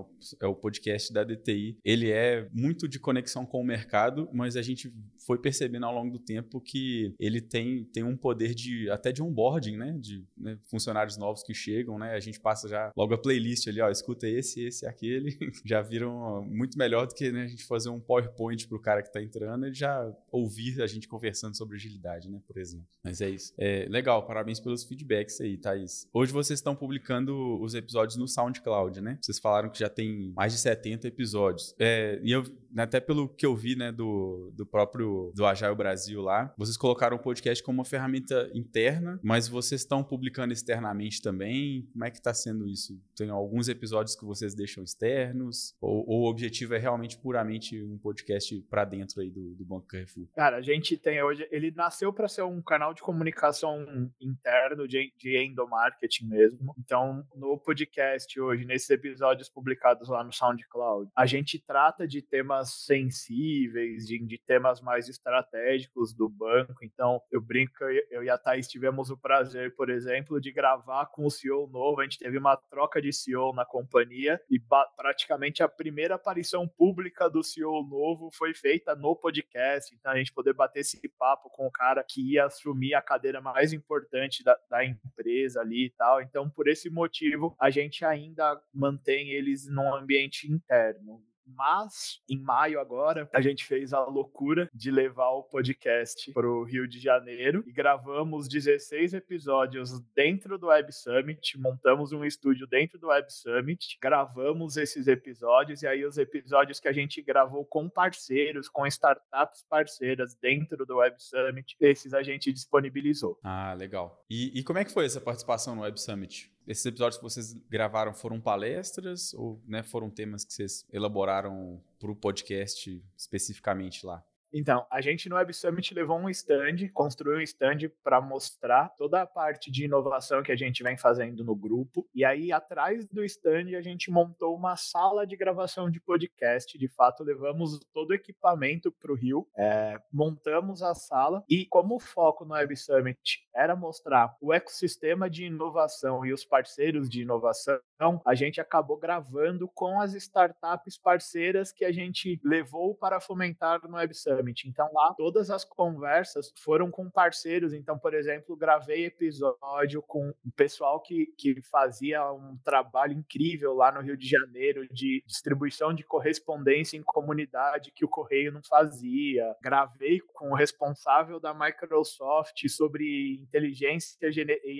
é 0.41 0.48
o 0.48 0.55
podcast 0.55 1.12
da 1.13 1.24
DTI. 1.24 1.77
Ele 1.83 2.12
é 2.12 2.48
muito 2.51 2.88
de 2.88 3.00
conexão 3.00 3.45
com 3.45 3.62
o 3.62 3.65
mercado, 3.65 4.29
mas 4.33 4.55
a 4.55 4.62
gente 4.62 4.93
foi 5.29 5.38
percebendo 5.38 5.86
ao 5.86 5.93
longo 5.93 6.17
do 6.17 6.17
tempo 6.17 6.59
que 6.59 7.13
ele 7.19 7.39
tem, 7.39 7.86
tem 7.93 8.03
um 8.03 8.17
poder 8.17 8.55
de 8.55 8.89
até 8.89 9.12
de 9.12 9.21
onboarding, 9.21 9.77
né? 9.77 9.95
De 10.00 10.25
né, 10.36 10.57
funcionários 10.71 11.17
novos 11.17 11.43
que 11.43 11.53
chegam, 11.53 12.00
né? 12.00 12.15
A 12.15 12.19
gente 12.19 12.39
passa 12.39 12.67
já 12.67 12.91
logo 12.98 13.13
a 13.13 13.17
playlist 13.17 13.67
ali, 13.67 13.79
ó, 13.79 13.91
escuta 13.91 14.27
esse, 14.27 14.65
esse, 14.65 14.88
aquele, 14.88 15.38
já 15.63 15.83
viram 15.83 16.43
muito 16.50 16.79
melhor 16.79 17.05
do 17.05 17.13
que 17.13 17.31
né, 17.31 17.43
a 17.43 17.48
gente 17.48 17.63
fazer 17.65 17.89
um 17.89 18.00
PowerPoint 18.00 18.67
pro 18.67 18.81
cara 18.81 19.03
que 19.03 19.13
tá 19.13 19.21
entrando 19.21 19.67
e 19.67 19.74
já 19.74 20.12
ouvir 20.31 20.81
a 20.81 20.88
gente 20.88 21.07
conversando 21.07 21.55
sobre 21.55 21.75
agilidade, 21.75 22.27
né? 22.27 22.41
Por 22.48 22.57
exemplo. 22.57 22.88
Mas 23.03 23.21
é 23.21 23.29
isso. 23.29 23.53
É 23.55 23.86
legal, 23.88 24.25
parabéns 24.25 24.59
pelos 24.59 24.83
feedbacks 24.83 25.39
aí, 25.41 25.59
Thaís. 25.59 26.07
Hoje 26.12 26.33
vocês 26.33 26.57
estão 26.57 26.75
publicando 26.75 27.62
os 27.62 27.75
episódios 27.75 28.17
no 28.17 28.27
SoundCloud, 28.27 29.00
né? 29.00 29.19
Vocês 29.21 29.38
falaram 29.38 29.69
que 29.69 29.77
já 29.77 29.89
tem 29.89 30.33
mais 30.36 30.53
de 30.53 30.59
70 30.59 31.07
episódios. 31.07 31.75
É, 31.77 32.19
e 32.24 32.31
eu, 32.31 32.43
até 32.75 33.00
pelo 33.00 33.29
que 33.29 33.45
eu 33.45 33.55
vi, 33.55 33.75
né, 33.75 33.91
do, 33.91 34.51
do 34.55 34.65
próprio 34.65 35.18
do 35.35 35.45
Agile 35.45 35.75
Brasil 35.75 36.21
lá, 36.21 36.53
vocês 36.57 36.77
colocaram 36.77 37.17
o 37.17 37.19
podcast 37.19 37.63
como 37.63 37.79
uma 37.79 37.85
ferramenta 37.85 38.49
interna, 38.53 39.19
mas 39.23 39.47
vocês 39.47 39.81
estão 39.81 40.03
publicando 40.03 40.53
externamente 40.53 41.21
também. 41.21 41.88
Como 41.91 42.05
é 42.05 42.11
que 42.11 42.17
está 42.17 42.33
sendo 42.33 42.67
isso? 42.67 42.99
Tem 43.15 43.29
alguns 43.29 43.67
episódios 43.67 44.15
que 44.15 44.25
vocês 44.25 44.53
deixam 44.53 44.83
externos? 44.83 45.75
Ou, 45.81 46.05
ou 46.07 46.21
o 46.21 46.29
objetivo 46.29 46.73
é 46.73 46.77
realmente 46.77 47.17
puramente 47.17 47.81
um 47.81 47.97
podcast 47.97 48.59
para 48.69 48.85
dentro 48.85 49.21
aí 49.21 49.29
do, 49.29 49.55
do 49.55 49.65
Banco 49.65 49.88
Carrefour? 49.88 50.27
Cara, 50.35 50.57
a 50.57 50.61
gente 50.61 50.97
tem 50.97 51.21
hoje, 51.21 51.47
ele 51.51 51.71
nasceu 51.71 52.11
para 52.11 52.27
ser 52.27 52.43
um 52.43 52.61
canal 52.61 52.93
de 52.93 53.01
comunicação 53.01 54.09
interno 54.19 54.88
de, 54.88 55.13
de 55.17 55.38
endomarketing 55.38 56.27
mesmo. 56.27 56.73
Então, 56.77 57.25
no 57.35 57.57
podcast 57.57 58.39
hoje, 58.39 58.65
nesses 58.65 58.89
episódios 58.89 59.49
publicados 59.49 60.09
lá 60.09 60.23
no 60.23 60.33
SoundCloud, 60.33 61.11
a 61.15 61.25
gente 61.25 61.59
trata 61.59 62.07
de 62.07 62.21
temas 62.21 62.85
sensíveis, 62.85 64.05
de, 64.05 64.19
de 64.25 64.38
temas 64.38 64.81
mais 64.81 64.99
estratégicos 65.08 66.13
do 66.13 66.27
banco. 66.27 66.84
Então, 66.84 67.22
eu 67.32 67.39
brinco, 67.39 67.84
eu 68.10 68.24
e 68.24 68.29
a 68.29 68.38
Thaís 68.38 68.68
tivemos 68.68 69.10
o 69.10 69.18
prazer, 69.18 69.75
por 69.75 69.89
exemplo, 69.89 70.41
de 70.41 70.51
gravar 70.51 71.06
com 71.08 71.25
o 71.25 71.32
CEO 71.32 71.68
novo. 71.68 72.01
A 72.01 72.03
gente 72.03 72.18
teve 72.18 72.38
uma 72.38 72.58
troca 72.58 73.01
de 73.01 73.13
CEO 73.13 73.53
na 73.53 73.65
companhia 73.65 74.41
e 74.50 74.60
praticamente 74.98 75.63
a 75.63 75.70
primeira 75.70 76.15
aparição 76.15 76.68
pública 76.68 77.29
do 77.29 77.44
CEO 77.44 77.84
novo 77.84 78.29
foi 78.34 78.53
feita 78.53 78.96
no 78.96 79.15
podcast. 79.15 79.96
Então, 79.96 80.12
a 80.12 80.18
gente 80.18 80.34
poder 80.34 80.53
bater 80.53 80.79
esse 80.79 81.08
papo 81.18 81.50
com 81.50 81.68
o 81.68 81.72
cara 81.72 82.03
que 82.03 82.34
ia 82.34 82.46
assumir 82.46 82.94
a 82.94 83.01
cadeira 83.01 83.39
mais 83.39 83.72
importante 83.74 84.44
da, 84.44 84.58
da 84.70 84.84
empresa 84.84 85.62
ali 85.62 85.86
e 85.86 85.89
tal. 85.91 86.22
Então, 86.22 86.50
por 86.50 86.68
esse 86.68 86.89
motivo, 86.89 87.56
a 87.60 87.70
gente 87.70 88.03
ainda 88.03 88.60
mantém 88.74 89.29
eles 89.32 89.68
num 89.68 89.94
ambiente 89.94 90.51
interno. 90.51 91.24
Mas, 91.56 92.22
em 92.29 92.38
maio 92.38 92.79
agora, 92.79 93.29
a 93.34 93.41
gente 93.41 93.65
fez 93.65 93.94
a 93.94 94.03
loucura 94.06 94.70
de 94.74 94.91
levar 94.91 95.29
o 95.29 95.44
podcast 95.44 96.32
para 96.34 96.48
o 96.48 96.63
Rio 96.63 96.88
de 96.88 97.00
Janeiro 97.00 97.63
e 97.68 97.72
gravamos 97.72 98.48
16 98.48 99.13
episódios 99.13 100.00
dentro 100.15 100.58
do 100.58 100.68
Web 100.68 100.91
Summit, 100.94 101.58
montamos 101.58 102.12
um 102.12 102.24
estúdio 102.24 102.68
dentro 102.68 103.00
do 103.00 103.08
Web 103.08 103.32
Summit, 103.32 103.98
gravamos 104.01 104.77
esses 104.77 105.08
episódios 105.08 105.82
e 105.82 105.88
aí 105.88 106.06
os 106.06 106.18
episódios 106.18 106.79
que 106.79 106.88
a 106.88 106.94
gente 106.94 107.22
gravou 107.22 107.65
com 107.65 107.89
parceiros, 107.89 108.70
com 108.70 108.86
startups 108.86 109.65
parceiras 109.70 110.36
dentro 110.36 110.86
do 110.86 110.98
Web 110.98 111.15
Summit, 111.20 111.75
esses 111.79 112.13
a 112.13 112.24
gente 112.24 112.51
disponibilizou. 112.53 113.39
Ah, 113.44 113.74
legal. 113.74 114.24
E, 114.29 114.60
e 114.60 114.63
como 114.63 114.79
é 114.79 114.86
que 114.86 114.94
foi 114.94 115.06
essa 115.06 115.22
participação 115.22 115.75
no 115.75 115.82
Web 115.82 116.00
Summit? 116.00 116.51
Esses 116.68 116.86
episódios 116.86 117.18
que 117.18 117.24
vocês 117.24 117.54
gravaram 117.70 118.13
foram 118.13 118.39
palestras 118.39 119.34
ou 119.34 119.62
né, 119.68 119.84
foram 119.84 120.10
temas 120.10 120.44
que 120.44 120.54
vocês 120.54 120.86
elaboraram 120.92 121.82
para 122.00 122.12
o 122.12 122.16
podcast 122.16 123.04
especificamente 123.18 124.06
lá? 124.06 124.24
Então, 124.51 124.86
a 124.89 125.00
gente 125.01 125.29
no 125.29 125.36
Web 125.36 125.53
Summit 125.53 125.94
levou 125.94 126.18
um 126.18 126.29
stand, 126.29 126.89
construiu 126.94 127.38
um 127.38 127.41
stand 127.41 127.89
para 128.03 128.20
mostrar 128.20 128.89
toda 128.98 129.22
a 129.22 129.27
parte 129.27 129.72
de 129.72 129.86
inovação 129.86 130.41
que 130.41 130.51
a 130.51 130.56
gente 130.56 130.82
vem 130.84 130.98
fazendo 130.98 131.44
no 131.44 131.56
grupo. 131.56 132.08
E 132.13 132.25
aí, 132.25 132.51
atrás 132.51 133.06
do 133.08 133.24
stand, 133.24 133.77
a 133.77 133.82
gente 133.82 134.10
montou 134.10 134.56
uma 134.56 134.75
sala 134.75 135.25
de 135.25 135.36
gravação 135.36 135.89
de 135.89 136.00
podcast. 136.00 136.77
De 136.77 136.88
fato, 136.88 137.24
levamos 137.24 137.79
todo 137.94 138.12
o 138.12 138.13
equipamento 138.13 138.91
para 138.91 139.12
o 139.12 139.15
Rio, 139.15 139.48
é, 139.56 140.00
montamos 140.12 140.82
a 140.82 140.96
sala. 140.96 141.44
E 141.50 141.65
como 141.65 141.96
o 141.96 142.00
foco 142.00 142.46
no 142.46 142.53
Web 142.53 142.75
Summit 142.75 143.48
era 143.53 143.75
mostrar 143.75 144.36
o 144.41 144.53
ecossistema 144.53 145.29
de 145.29 145.46
inovação 145.46 146.25
e 146.25 146.34
os 146.34 146.46
parceiros 146.46 147.10
de 147.10 147.22
inovação, 147.22 147.79
a 148.25 148.34
gente 148.34 148.62
acabou 148.62 148.98
gravando 148.98 149.68
com 149.68 150.00
as 150.00 150.13
startups 150.13 150.98
parceiras 150.98 151.71
que 151.71 151.84
a 151.84 151.91
gente 151.91 152.39
levou 152.43 152.95
para 152.95 153.19
fomentar 153.19 153.82
no 153.88 153.95
Web 153.95 154.13
Summit. 154.13 154.38
Summit. 154.39 154.67
Então 154.67 154.89
lá 154.93 155.13
todas 155.15 155.49
as 155.49 155.63
conversas 155.63 156.52
foram 156.58 156.89
com 156.89 157.10
parceiros. 157.10 157.73
Então, 157.73 157.97
por 157.97 158.13
exemplo, 158.13 158.56
gravei 158.56 159.06
episódio 159.06 160.02
com 160.02 160.30
o 160.30 160.52
pessoal 160.56 161.02
que, 161.02 161.28
que 161.38 161.62
fazia 161.62 162.32
um 162.32 162.58
trabalho 162.63 163.13
incrível 163.13 163.73
lá 163.73 163.91
no 163.91 164.02
Rio 164.02 164.17
de 164.17 164.28
Janeiro 164.28 164.88
de 164.91 165.23
distribuição 165.25 165.93
de 165.93 166.04
correspondência 166.04 166.97
em 166.97 167.04
comunidade 167.04 167.91
que 167.91 168.06
o 168.06 168.10
Correio 168.10 168.52
não 168.52 168.62
fazia. 168.63 169.56
Gravei 169.62 170.19
com 170.34 170.52
o 170.52 170.56
responsável 170.56 171.39
da 171.39 171.54
Microsoft 171.54 172.67
sobre 172.69 173.39
inteligência 173.41 174.17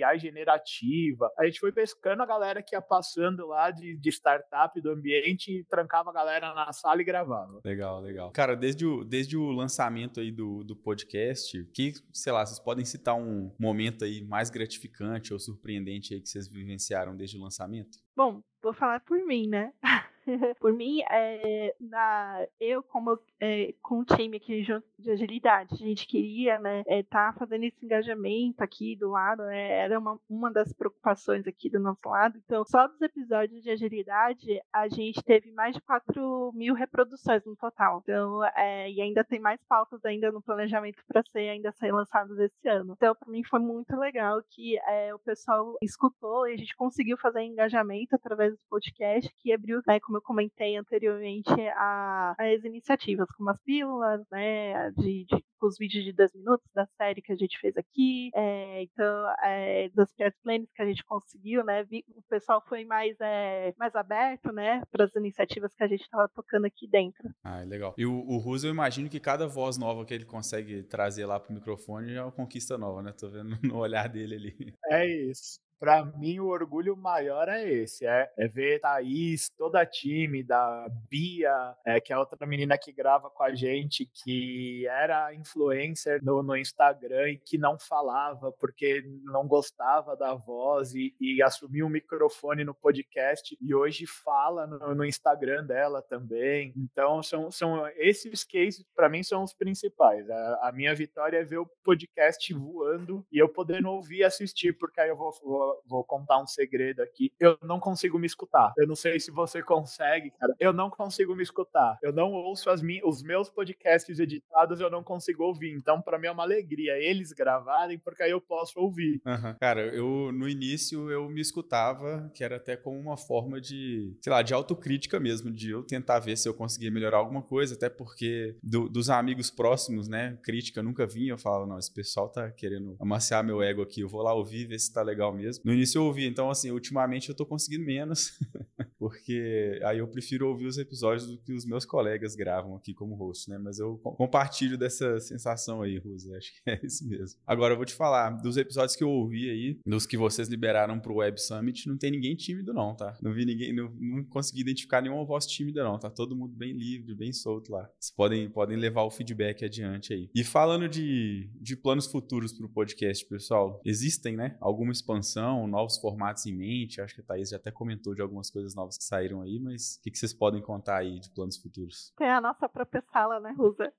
AI 0.04 0.18
generativa. 0.18 1.30
A 1.38 1.44
gente 1.44 1.60
foi 1.60 1.72
pescando 1.72 2.22
a 2.22 2.26
galera 2.26 2.62
que 2.62 2.74
ia 2.74 2.82
passando 2.82 3.46
lá 3.46 3.70
de, 3.70 3.96
de 3.96 4.08
startup 4.10 4.80
do 4.80 4.90
ambiente 4.90 5.58
e 5.58 5.64
trancava 5.64 6.10
a 6.10 6.12
galera 6.12 6.54
na 6.54 6.72
sala 6.72 7.00
e 7.00 7.04
gravava. 7.04 7.60
Legal, 7.64 8.00
legal. 8.00 8.30
Cara, 8.30 8.56
desde 8.56 8.86
o, 8.86 9.04
desde 9.04 9.36
o 9.36 9.49
lançamento 9.52 10.20
aí 10.20 10.30
do, 10.30 10.64
do 10.64 10.74
podcast, 10.74 11.64
que, 11.72 11.94
sei 12.12 12.32
lá, 12.32 12.44
vocês 12.44 12.58
podem 12.58 12.84
citar 12.84 13.14
um 13.14 13.54
momento 13.58 14.04
aí 14.04 14.22
mais 14.22 14.50
gratificante 14.50 15.32
ou 15.32 15.38
surpreendente 15.38 16.14
aí 16.14 16.20
que 16.20 16.28
vocês 16.28 16.48
vivenciaram 16.48 17.16
desde 17.16 17.36
o 17.36 17.40
lançamento? 17.40 17.98
Bom, 18.16 18.42
vou 18.62 18.72
falar 18.72 19.00
por 19.00 19.18
mim, 19.24 19.46
né? 19.48 19.72
por 20.60 20.72
mim, 20.72 21.00
é, 21.10 21.74
na, 21.80 22.46
eu 22.60 22.82
como 22.82 23.18
é, 23.40 23.74
com 23.82 24.00
o 24.00 24.04
time 24.04 24.36
aqui 24.36 24.64
de 24.98 25.10
agilidade, 25.10 25.74
a 25.74 25.76
gente 25.76 26.06
queria 26.06 26.58
né, 26.58 26.82
é, 26.86 27.02
tá 27.02 27.34
fazendo 27.38 27.64
esse 27.64 27.84
engajamento 27.84 28.62
aqui 28.62 28.96
do 28.96 29.10
lado, 29.10 29.42
né, 29.44 29.70
era 29.70 29.98
uma, 29.98 30.18
uma 30.28 30.50
das 30.50 30.72
preocupações 30.72 31.46
aqui 31.46 31.70
do 31.70 31.80
nosso 31.80 32.08
lado. 32.08 32.38
Então, 32.44 32.64
só 32.64 32.86
dos 32.86 33.00
episódios 33.00 33.62
de 33.62 33.70
agilidade, 33.70 34.60
a 34.72 34.88
gente 34.88 35.22
teve 35.22 35.50
mais 35.52 35.74
de 35.74 35.80
4 35.80 36.52
mil 36.54 36.74
reproduções 36.74 37.44
no 37.44 37.56
total. 37.56 38.00
Então, 38.02 38.44
é, 38.56 38.90
e 38.90 39.00
ainda 39.00 39.24
tem 39.24 39.40
mais 39.40 39.60
pautas 39.64 40.04
ainda 40.04 40.30
no 40.30 40.42
planejamento 40.42 41.02
para 41.06 41.22
ser 41.30 41.48
ainda 41.48 41.72
ser 41.72 41.92
lançados 41.92 42.38
esse 42.38 42.68
ano. 42.68 42.94
Então, 42.96 43.14
para 43.14 43.30
mim 43.30 43.42
foi 43.44 43.60
muito 43.60 43.96
legal 43.96 44.42
que 44.50 44.78
o 45.14 45.18
pessoal 45.18 45.76
escutou 45.82 46.46
e 46.46 46.54
a 46.54 46.56
gente 46.56 46.76
conseguiu 46.76 47.16
fazer 47.16 47.42
engajamento 47.42 48.14
através 48.14 48.52
do 48.52 48.58
podcast 48.68 49.32
que 49.42 49.52
abriu, 49.52 49.80
né, 49.86 50.00
como 50.00 50.18
eu 50.18 50.19
comentei 50.20 50.76
anteriormente, 50.76 51.50
a, 51.74 52.34
as 52.38 52.64
iniciativas, 52.64 53.28
como 53.36 53.50
as 53.50 53.60
pílulas, 53.62 54.20
né, 54.30 54.90
de, 54.92 55.24
de 55.24 55.44
os 55.62 55.76
vídeos 55.76 56.04
de 56.04 56.12
dois 56.12 56.32
minutos 56.34 56.66
da 56.74 56.86
série 56.96 57.20
que 57.20 57.32
a 57.32 57.36
gente 57.36 57.58
fez 57.58 57.76
aqui, 57.76 58.30
é, 58.34 58.82
então, 58.82 59.34
é, 59.44 59.90
das 59.90 60.10
PS 60.12 60.34
Planes 60.42 60.70
que 60.74 60.82
a 60.82 60.86
gente 60.86 61.04
conseguiu, 61.04 61.62
né, 61.64 61.84
vi, 61.84 62.04
o 62.16 62.22
pessoal 62.22 62.62
foi 62.66 62.84
mais, 62.84 63.14
é, 63.20 63.74
mais 63.78 63.94
aberto, 63.94 64.52
né, 64.52 64.82
para 64.90 65.04
as 65.04 65.14
iniciativas 65.14 65.74
que 65.74 65.84
a 65.84 65.88
gente 65.88 66.02
estava 66.02 66.28
tocando 66.34 66.64
aqui 66.64 66.88
dentro. 66.88 67.28
Ah, 67.44 67.60
legal. 67.60 67.94
E 67.98 68.06
o, 68.06 68.12
o 68.12 68.38
Russo, 68.38 68.66
eu 68.66 68.70
imagino 68.70 69.10
que 69.10 69.20
cada 69.20 69.46
voz 69.46 69.76
nova 69.76 70.04
que 70.04 70.14
ele 70.14 70.24
consegue 70.24 70.82
trazer 70.84 71.26
lá 71.26 71.38
pro 71.38 71.52
microfone 71.52 72.14
é 72.14 72.22
uma 72.22 72.32
conquista 72.32 72.78
nova, 72.78 73.02
né, 73.02 73.12
tô 73.12 73.28
vendo 73.28 73.50
no 73.62 73.76
olhar 73.76 74.08
dele 74.08 74.34
ali. 74.36 74.74
É 74.90 75.06
isso 75.06 75.60
para 75.80 76.04
mim 76.04 76.38
o 76.38 76.48
orgulho 76.48 76.94
maior 76.94 77.48
é 77.48 77.66
esse, 77.66 78.06
é, 78.06 78.30
é 78.36 78.46
ver 78.46 78.80
Thaís, 78.80 79.48
toda 79.56 79.80
a 79.80 79.86
time 79.86 80.42
da 80.42 80.86
Bia, 81.08 81.74
é, 81.86 81.98
que 81.98 82.12
é 82.12 82.18
outra 82.18 82.46
menina 82.46 82.76
que 82.76 82.92
grava 82.92 83.30
com 83.30 83.42
a 83.42 83.54
gente, 83.54 84.04
que 84.04 84.86
era 84.86 85.34
influencer 85.34 86.22
no, 86.22 86.42
no 86.42 86.54
Instagram 86.54 87.30
e 87.30 87.38
que 87.38 87.56
não 87.56 87.78
falava 87.78 88.52
porque 88.52 89.02
não 89.24 89.48
gostava 89.48 90.14
da 90.14 90.34
voz 90.34 90.94
e, 90.94 91.14
e 91.18 91.42
assumiu 91.42 91.86
o 91.86 91.90
microfone 91.90 92.62
no 92.62 92.74
podcast 92.74 93.56
e 93.58 93.74
hoje 93.74 94.06
fala 94.06 94.66
no, 94.66 94.94
no 94.94 95.04
Instagram 95.04 95.64
dela 95.64 96.02
também. 96.02 96.74
Então 96.76 97.22
são, 97.22 97.50
são 97.50 97.88
esses 97.96 98.44
cases 98.44 98.84
para 98.94 99.08
mim 99.08 99.22
são 99.22 99.42
os 99.42 99.54
principais. 99.54 100.28
A, 100.28 100.68
a, 100.68 100.72
minha 100.72 100.94
vitória 100.94 101.38
é 101.38 101.44
ver 101.44 101.58
o 101.58 101.70
podcast 101.82 102.52
voando 102.52 103.24
e 103.32 103.38
eu 103.38 103.48
podendo 103.48 103.88
ouvir 103.88 104.18
e 104.18 104.24
assistir, 104.24 104.76
porque 104.76 105.00
aí 105.00 105.08
eu 105.08 105.16
vou, 105.16 105.32
vou 105.42 105.69
vou, 105.86 106.04
contar 106.04 106.42
um 106.42 106.46
segredo 106.46 107.02
aqui. 107.02 107.32
Eu 107.38 107.58
não 107.62 107.78
consigo 107.78 108.18
me 108.18 108.26
escutar. 108.26 108.72
Eu 108.76 108.86
não 108.86 108.96
sei 108.96 109.20
se 109.20 109.30
você 109.30 109.62
consegue, 109.62 110.30
cara. 110.30 110.54
Eu 110.58 110.72
não 110.72 110.90
consigo 110.90 111.34
me 111.34 111.42
escutar. 111.42 111.98
Eu 112.02 112.12
não 112.12 112.32
ouço 112.32 112.70
as 112.70 112.82
minhas, 112.82 113.04
os 113.04 113.22
meus 113.22 113.48
podcasts 113.48 114.18
editados, 114.18 114.80
eu 114.80 114.90
não 114.90 115.02
consigo 115.02 115.44
ouvir. 115.44 115.72
Então, 115.72 116.00
para 116.00 116.18
mim 116.18 116.26
é 116.26 116.32
uma 116.32 116.42
alegria 116.42 116.98
eles 116.98 117.32
gravarem, 117.32 117.98
porque 117.98 118.22
aí 118.22 118.30
eu 118.30 118.40
posso 118.40 118.78
ouvir. 118.80 119.20
Uhum. 119.26 119.54
Cara, 119.60 119.82
eu 119.94 120.32
no 120.32 120.48
início 120.48 121.10
eu 121.10 121.28
me 121.28 121.40
escutava, 121.40 122.30
que 122.34 122.42
era 122.42 122.56
até 122.56 122.76
como 122.76 122.98
uma 122.98 123.16
forma 123.16 123.60
de, 123.60 124.16
sei 124.20 124.32
lá, 124.32 124.42
de 124.42 124.54
autocrítica 124.54 125.20
mesmo, 125.20 125.50
de 125.50 125.70
eu 125.70 125.82
tentar 125.82 126.18
ver 126.18 126.36
se 126.36 126.48
eu 126.48 126.54
conseguia 126.54 126.90
melhorar 126.90 127.18
alguma 127.18 127.42
coisa, 127.42 127.74
até 127.74 127.88
porque 127.88 128.56
do, 128.62 128.88
dos 128.88 129.10
amigos 129.10 129.50
próximos, 129.50 130.08
né, 130.08 130.38
crítica 130.42 130.82
nunca 130.82 131.06
vinha, 131.06 131.32
eu 131.32 131.38
falava, 131.38 131.66
não, 131.66 131.78
esse 131.78 131.92
pessoal 131.92 132.28
tá 132.28 132.50
querendo 132.50 132.96
amaciar 133.00 133.44
meu 133.44 133.62
ego 133.62 133.82
aqui, 133.82 134.00
eu 134.00 134.08
vou 134.08 134.22
lá 134.22 134.32
ouvir, 134.34 134.66
ver 134.66 134.78
se 134.78 134.92
tá 134.92 135.02
legal 135.02 135.32
mesmo. 135.32 135.59
No 135.64 135.72
início 135.72 135.98
eu 135.98 136.04
ouvi, 136.04 136.26
então 136.26 136.50
assim, 136.50 136.70
ultimamente 136.70 137.28
eu 137.28 137.34
tô 137.34 137.44
conseguindo 137.46 137.84
menos, 137.84 138.38
porque 139.00 139.80
aí 139.82 139.98
eu 139.98 140.06
prefiro 140.06 140.46
ouvir 140.46 140.66
os 140.66 140.76
episódios 140.76 141.26
do 141.26 141.38
que 141.38 141.54
os 141.54 141.64
meus 141.64 141.86
colegas 141.86 142.36
gravam 142.36 142.76
aqui 142.76 142.92
como 142.92 143.14
host, 143.14 143.48
né, 143.48 143.56
mas 143.56 143.78
eu 143.78 143.96
compartilho 143.96 144.76
dessa 144.76 145.18
sensação 145.18 145.80
aí, 145.80 145.96
Rusa, 145.96 146.36
acho 146.38 146.52
que 146.52 146.70
é 146.70 146.78
isso 146.84 147.08
mesmo. 147.08 147.40
Agora 147.46 147.72
eu 147.72 147.78
vou 147.78 147.86
te 147.86 147.94
falar, 147.94 148.28
dos 148.42 148.58
episódios 148.58 148.94
que 148.94 149.02
eu 149.02 149.08
ouvi 149.08 149.48
aí, 149.48 149.80
dos 149.86 150.04
que 150.04 150.18
vocês 150.18 150.48
liberaram 150.48 151.00
pro 151.00 151.16
Web 151.16 151.40
Summit, 151.40 151.88
não 151.88 151.96
tem 151.96 152.10
ninguém 152.10 152.36
tímido 152.36 152.74
não, 152.74 152.94
tá? 152.94 153.16
Não 153.22 153.32
vi 153.32 153.46
ninguém, 153.46 153.72
não, 153.72 153.90
não 153.98 154.22
consegui 154.24 154.60
identificar 154.60 155.00
nenhuma 155.00 155.24
voz 155.24 155.46
tímida 155.46 155.82
não, 155.82 155.98
tá 155.98 156.10
todo 156.10 156.36
mundo 156.36 156.54
bem 156.54 156.72
livre, 156.72 157.14
bem 157.14 157.32
solto 157.32 157.72
lá. 157.72 157.90
Vocês 157.98 158.14
podem, 158.14 158.50
podem 158.50 158.76
levar 158.76 159.04
o 159.04 159.10
feedback 159.10 159.64
adiante 159.64 160.12
aí. 160.12 160.28
E 160.34 160.44
falando 160.44 160.86
de, 160.86 161.48
de 161.58 161.74
planos 161.74 162.06
futuros 162.06 162.52
pro 162.52 162.68
podcast, 162.68 163.24
pessoal, 163.24 163.80
existem, 163.82 164.36
né? 164.36 164.58
Alguma 164.60 164.92
expansão, 164.92 165.66
novos 165.66 165.96
formatos 165.96 166.44
em 166.44 166.52
mente, 166.52 167.00
acho 167.00 167.14
que 167.14 167.22
a 167.22 167.24
Thaís 167.24 167.48
já 167.48 167.56
até 167.56 167.70
comentou 167.70 168.14
de 168.14 168.20
algumas 168.20 168.50
coisas 168.50 168.74
novas 168.74 168.89
que 168.98 169.04
saíram 169.04 169.42
aí, 169.42 169.58
mas 169.58 169.96
o 169.96 170.02
que, 170.02 170.10
que 170.10 170.18
vocês 170.18 170.32
podem 170.32 170.62
contar 170.62 170.98
aí 170.98 171.20
de 171.20 171.30
planos 171.30 171.56
futuros? 171.56 172.12
Tem 172.16 172.28
a 172.28 172.40
nossa 172.40 172.68
própria 172.68 173.02
sala, 173.12 173.40
né, 173.40 173.52
Rusa? 173.56 173.92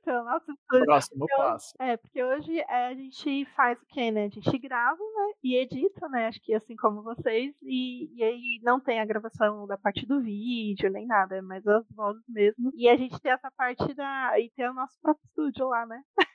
então, 0.00 0.24
nossa, 0.24 0.54
Próximo 0.68 1.24
então, 1.24 1.38
passo. 1.38 1.74
É, 1.78 1.96
porque 1.96 2.22
hoje 2.22 2.60
é, 2.60 2.86
a 2.86 2.94
gente 2.94 3.44
faz 3.56 3.80
o 3.80 3.86
quê, 3.86 4.10
né? 4.10 4.24
A 4.24 4.28
gente 4.28 4.58
grava 4.58 4.98
né, 4.98 5.32
e 5.42 5.56
edita, 5.56 6.08
né? 6.08 6.26
Acho 6.26 6.40
que 6.40 6.54
assim 6.54 6.76
como 6.76 7.02
vocês, 7.02 7.54
e, 7.62 8.10
e 8.14 8.22
aí 8.22 8.60
não 8.62 8.80
tem 8.80 9.00
a 9.00 9.04
gravação 9.04 9.66
da 9.66 9.76
parte 9.76 10.06
do 10.06 10.20
vídeo, 10.22 10.90
nem 10.90 11.06
nada, 11.06 11.36
é 11.36 11.42
mais 11.42 11.66
as 11.66 11.84
vozes 11.90 12.22
mesmo. 12.28 12.70
E 12.74 12.88
a 12.88 12.96
gente 12.96 13.18
tem 13.20 13.32
essa 13.32 13.50
parte 13.50 13.92
da. 13.94 14.38
E 14.38 14.50
tem 14.50 14.68
o 14.68 14.74
nosso 14.74 14.98
próprio 15.00 15.24
estúdio 15.26 15.68
lá, 15.68 15.86
né? 15.86 16.02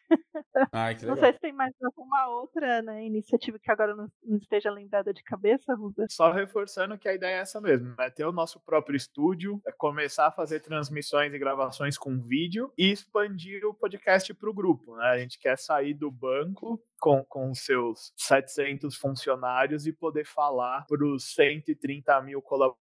Ai, 0.71 0.95
que 0.95 1.01
legal. 1.01 1.15
Não 1.15 1.23
sei 1.23 1.33
se 1.33 1.39
tem 1.39 1.53
mais 1.53 1.73
alguma 1.83 2.27
outra 2.29 2.81
né, 2.81 3.05
iniciativa 3.05 3.57
que 3.59 3.71
agora 3.71 3.95
não, 3.95 4.07
não, 4.23 4.37
esteja 4.37 4.71
lembrada 4.71 5.13
de 5.13 5.23
cabeça, 5.23 5.73
Ruda. 5.73 6.05
Só 6.09 6.31
reforçando 6.31 6.97
que 6.97 7.07
a 7.07 7.13
ideia 7.13 7.37
é 7.37 7.39
essa 7.39 7.59
mesmo, 7.59 7.95
é 7.99 8.09
ter 8.09 8.25
o 8.25 8.31
nosso 8.31 8.59
próprio 8.59 8.95
estúdio, 8.95 9.61
é 9.65 9.71
começar 9.71 10.27
a 10.27 10.31
fazer 10.31 10.59
transmissões 10.59 11.33
e 11.33 11.39
gravações 11.39 11.97
com 11.97 12.19
vídeo 12.19 12.71
e 12.77 12.91
expandir 12.91 13.65
o 13.65 13.73
podcast 13.73 14.33
para 14.33 14.49
o 14.49 14.53
grupo. 14.53 14.95
Né? 14.95 15.05
A 15.05 15.17
gente 15.17 15.39
quer 15.39 15.57
sair 15.57 15.93
do 15.93 16.11
banco 16.11 16.81
com, 16.99 17.23
com 17.25 17.53
seus 17.53 18.13
700 18.17 18.95
funcionários 18.95 19.85
e 19.85 19.93
poder 19.93 20.25
falar 20.25 20.85
para 20.87 21.05
os 21.05 21.33
130 21.33 22.21
mil 22.21 22.41
colaboradores 22.41 22.84